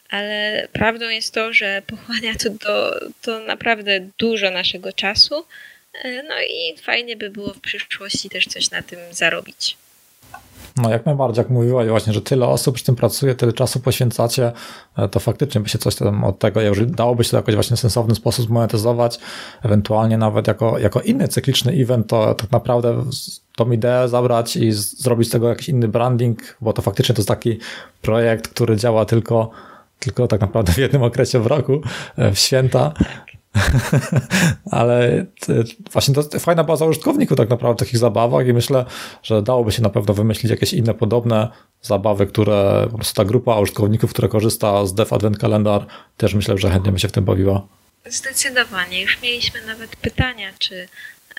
ale 0.10 0.68
prawdą 0.74 1.10
jest 1.10 1.34
to, 1.34 1.54
że 1.54 1.82
pochłania 1.88 2.36
to, 2.36 2.50
do, 2.50 3.00
to 3.22 3.40
naprawdę 3.40 4.00
dużo 4.18 4.52
naszego 4.52 4.94
czasu. 4.94 5.46
E, 6.04 6.24
no 6.24 6.42
i 6.42 6.78
fajnie 6.78 7.16
by 7.16 7.30
było 7.30 7.54
w 7.54 7.62
przyszłości 7.62 8.30
też 8.30 8.46
coś 8.46 8.72
na 8.72 8.82
tym 8.82 9.00
zarobić. 9.12 9.78
No 10.78 10.90
jak 10.90 11.06
najbardziej, 11.06 11.42
jak 11.42 11.50
mówiłaś 11.50 11.88
właśnie, 11.88 12.14
że 12.14 12.22
tyle 12.22 12.48
osób 12.48 12.76
przy 12.76 12.86
tym 12.86 12.96
pracuje, 12.96 13.36
tyle 13.36 13.54
czasu 13.54 13.80
poświęcacie, 13.80 14.52
e, 14.98 15.10
to 15.10 15.20
faktycznie 15.20 15.62
by 15.62 15.70
się 15.70 15.78
coś 15.78 15.96
tam 15.96 16.24
od 16.24 16.40
tego, 16.40 16.60
dałoby 16.86 17.24
się 17.24 17.32
to 17.32 17.38
jakoś 17.38 17.56
właśnie 17.56 17.78
sensowny 17.78 18.16
sposób 18.16 18.46
zmonetyzować, 18.46 19.20
ewentualnie 19.64 20.18
nawet 20.18 20.48
jako, 20.48 20.80
jako 20.80 21.02
inny 21.02 21.28
cykliczny 21.28 21.72
event, 21.72 22.08
to 22.08 22.34
tak 22.34 22.52
naprawdę 22.52 23.04
tą 23.56 23.72
ideę 23.72 24.10
zabrać 24.10 24.56
i 24.56 24.72
zrobić 24.72 25.28
z 25.28 25.32
tego 25.32 25.50
jakiś 25.50 25.70
inny 25.70 25.88
branding, 25.88 26.58
bo 26.62 26.74
to 26.74 26.82
faktycznie 26.82 27.16
to 27.16 27.20
jest 27.20 27.30
taki 27.30 27.60
projekt, 28.02 28.48
który 28.48 28.76
działa 28.76 29.06
tylko 29.06 29.52
tylko 30.00 30.28
tak 30.28 30.42
naprawdę 30.42 30.74
w 30.74 30.78
jednym 30.78 31.04
okresie 31.04 31.40
w 31.40 31.48
roku, 31.48 31.82
e, 32.18 32.32
w 32.32 32.40
święta. 32.40 32.94
Ale 34.72 35.26
właśnie 35.92 36.14
to 36.14 36.40
fajna 36.40 36.64
baza 36.64 36.86
użytkowników 36.86 37.38
tak 37.38 37.50
naprawdę 37.50 37.86
takich 37.86 37.98
zabawach 37.98 38.48
i 38.48 38.54
myślę, 38.54 38.86
że 39.24 39.42
dałoby 39.42 39.72
się 39.72 39.82
na 39.82 39.90
pewno 39.90 40.14
wymyślić 40.14 40.52
jakieś 40.52 40.74
inne 40.74 40.94
podobne 40.94 41.48
zabawy, 41.82 42.28
które 42.28 42.88
po 42.92 42.98
prostu 42.98 43.16
ta 43.16 43.26
grupa 43.26 43.60
użytkowników, 43.60 44.12
która 44.12 44.28
korzysta 44.28 44.86
z 44.86 44.94
Dev 44.94 45.16
Advent 45.16 45.38
Calendar, 45.38 45.86
też 46.18 46.34
myślę, 46.34 46.58
że 46.58 46.70
chętnie 46.70 46.92
by 46.92 47.00
się 47.00 47.08
w 47.08 47.12
tym 47.12 47.26
bawiła. 47.26 47.68
Zdecydowanie. 48.06 49.02
Już 49.02 49.22
mieliśmy 49.22 49.66
nawet 49.66 49.96
pytania, 49.96 50.52
czy, 50.60 50.88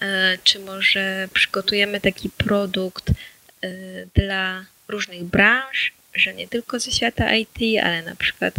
e, 0.01 0.39
czy 0.45 0.61
może 0.61 1.29
przygotujemy 1.33 2.01
taki 2.01 2.31
produkt 2.31 3.11
e, 3.11 3.69
dla 4.15 4.65
różnych 4.89 5.25
branż, 5.25 5.93
że 6.15 6.35
nie 6.35 6.49
tylko 6.49 6.81
ze 6.81 6.91
świata 6.91 7.37
IT, 7.37 7.59
ale 7.83 8.03
na 8.03 8.17
przykład 8.17 8.55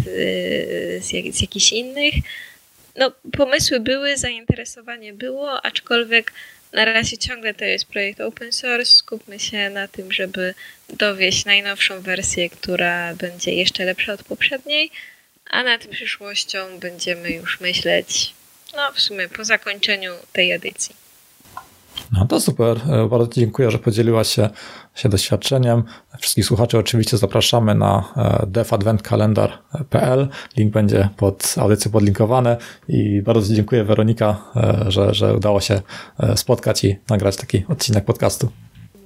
z, 1.01 1.35
z 1.35 1.41
jakichś 1.41 1.71
innych 1.71 2.13
no, 2.99 3.12
pomysły 3.38 3.79
były, 3.79 4.17
zainteresowanie 4.17 5.13
było, 5.13 5.65
aczkolwiek 5.65 6.33
na 6.73 6.85
razie 6.85 7.17
ciągle 7.17 7.53
to 7.53 7.65
jest 7.65 7.85
projekt 7.85 8.21
open 8.21 8.51
source. 8.51 8.85
Skupmy 8.85 9.39
się 9.39 9.69
na 9.69 9.88
tym, 9.88 10.12
żeby 10.12 10.53
dowieść 10.89 11.45
najnowszą 11.45 12.01
wersję, 12.01 12.49
która 12.49 13.13
będzie 13.13 13.53
jeszcze 13.53 13.85
lepsza 13.85 14.13
od 14.13 14.23
poprzedniej, 14.23 14.91
a 15.49 15.63
nad 15.63 15.88
przyszłością 15.88 16.79
będziemy 16.79 17.29
już 17.29 17.59
myśleć, 17.59 18.33
no 18.75 18.91
w 18.91 18.99
sumie 18.99 19.29
po 19.29 19.43
zakończeniu 19.43 20.13
tej 20.33 20.51
edycji. 20.51 20.95
No 22.19 22.25
to 22.25 22.39
super. 22.39 22.77
E, 22.89 23.08
bardzo 23.10 23.27
dziękuję, 23.32 23.71
że 23.71 23.79
podzieliłaś 23.79 24.27
się, 24.27 24.49
się 24.95 25.10
doświadczeniem. 25.10 25.84
Wszystkich 26.19 26.45
słuchaczy 26.45 26.77
oczywiście 26.77 27.17
zapraszamy 27.17 27.75
na 27.75 28.13
e, 28.17 28.45
defadventkalendar.pl. 28.47 30.27
Link 30.58 30.73
będzie 30.73 31.10
pod 31.17 31.55
audycją 31.58 31.91
podlinkowany 31.91 32.58
i 32.88 33.21
bardzo 33.21 33.53
dziękuję 33.53 33.84
Weronika, 33.84 34.38
e, 34.55 34.91
że, 34.91 35.13
że 35.13 35.36
udało 35.36 35.62
się 35.62 35.82
spotkać 36.36 36.84
i 36.84 36.95
nagrać 37.10 37.36
taki 37.36 37.63
odcinek 37.67 38.05
podcastu. 38.05 38.51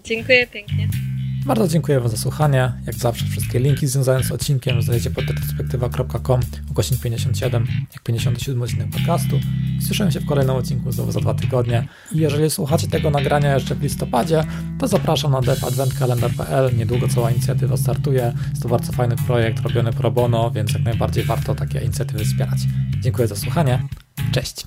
Dziękuję 0.04 0.48
pięknie. 0.48 1.13
Bardzo 1.46 1.68
dziękuję 1.68 2.00
Wam 2.00 2.10
za 2.10 2.18
słuchanie. 2.18 2.74
Jak 2.86 2.96
zawsze 2.96 3.26
wszystkie 3.26 3.60
linki 3.60 3.88
związane 3.88 4.24
z 4.24 4.32
odcinkiem 4.32 4.82
znajdziecie 4.82 5.12
pod 5.12 5.28
retrospektywa.com 5.28 6.40
ukośnik 6.72 7.02
57, 7.02 7.68
jak 7.94 8.04
57 8.04 8.62
odcinek 8.62 8.90
podcastu. 8.90 9.40
Słyszymy 9.88 10.12
się 10.12 10.20
w 10.20 10.26
kolejnym 10.26 10.56
odcinku 10.56 10.92
znowu 10.92 11.12
za 11.12 11.20
dwa 11.20 11.34
tygodnie. 11.34 11.88
I 12.12 12.18
jeżeli 12.18 12.50
słuchacie 12.50 12.88
tego 12.88 13.10
nagrania 13.10 13.54
jeszcze 13.54 13.76
w 13.76 13.82
listopadzie, 13.82 14.44
to 14.80 14.88
zapraszam 14.88 15.32
na 15.32 15.42
defadventkalendar.pl. 15.42 16.78
Niedługo 16.78 17.08
cała 17.08 17.32
inicjatywa 17.32 17.78
startuje. 17.78 18.34
Jest 18.50 18.64
to 18.64 18.70
bardzo 18.70 18.92
fajny 18.92 19.16
projekt 19.28 19.60
robiony 19.60 19.94
pro 19.94 20.12
bono, 20.12 20.52
więc 20.52 20.74
jak 20.74 20.84
najbardziej 20.84 21.24
warto 21.24 21.56
takie 21.56 21.80
inicjatywy 21.80 22.26
wspierać. 22.26 22.60
Dziękuję 23.02 23.28
za 23.28 23.36
słuchanie. 23.36 23.88
Cześć. 24.32 24.66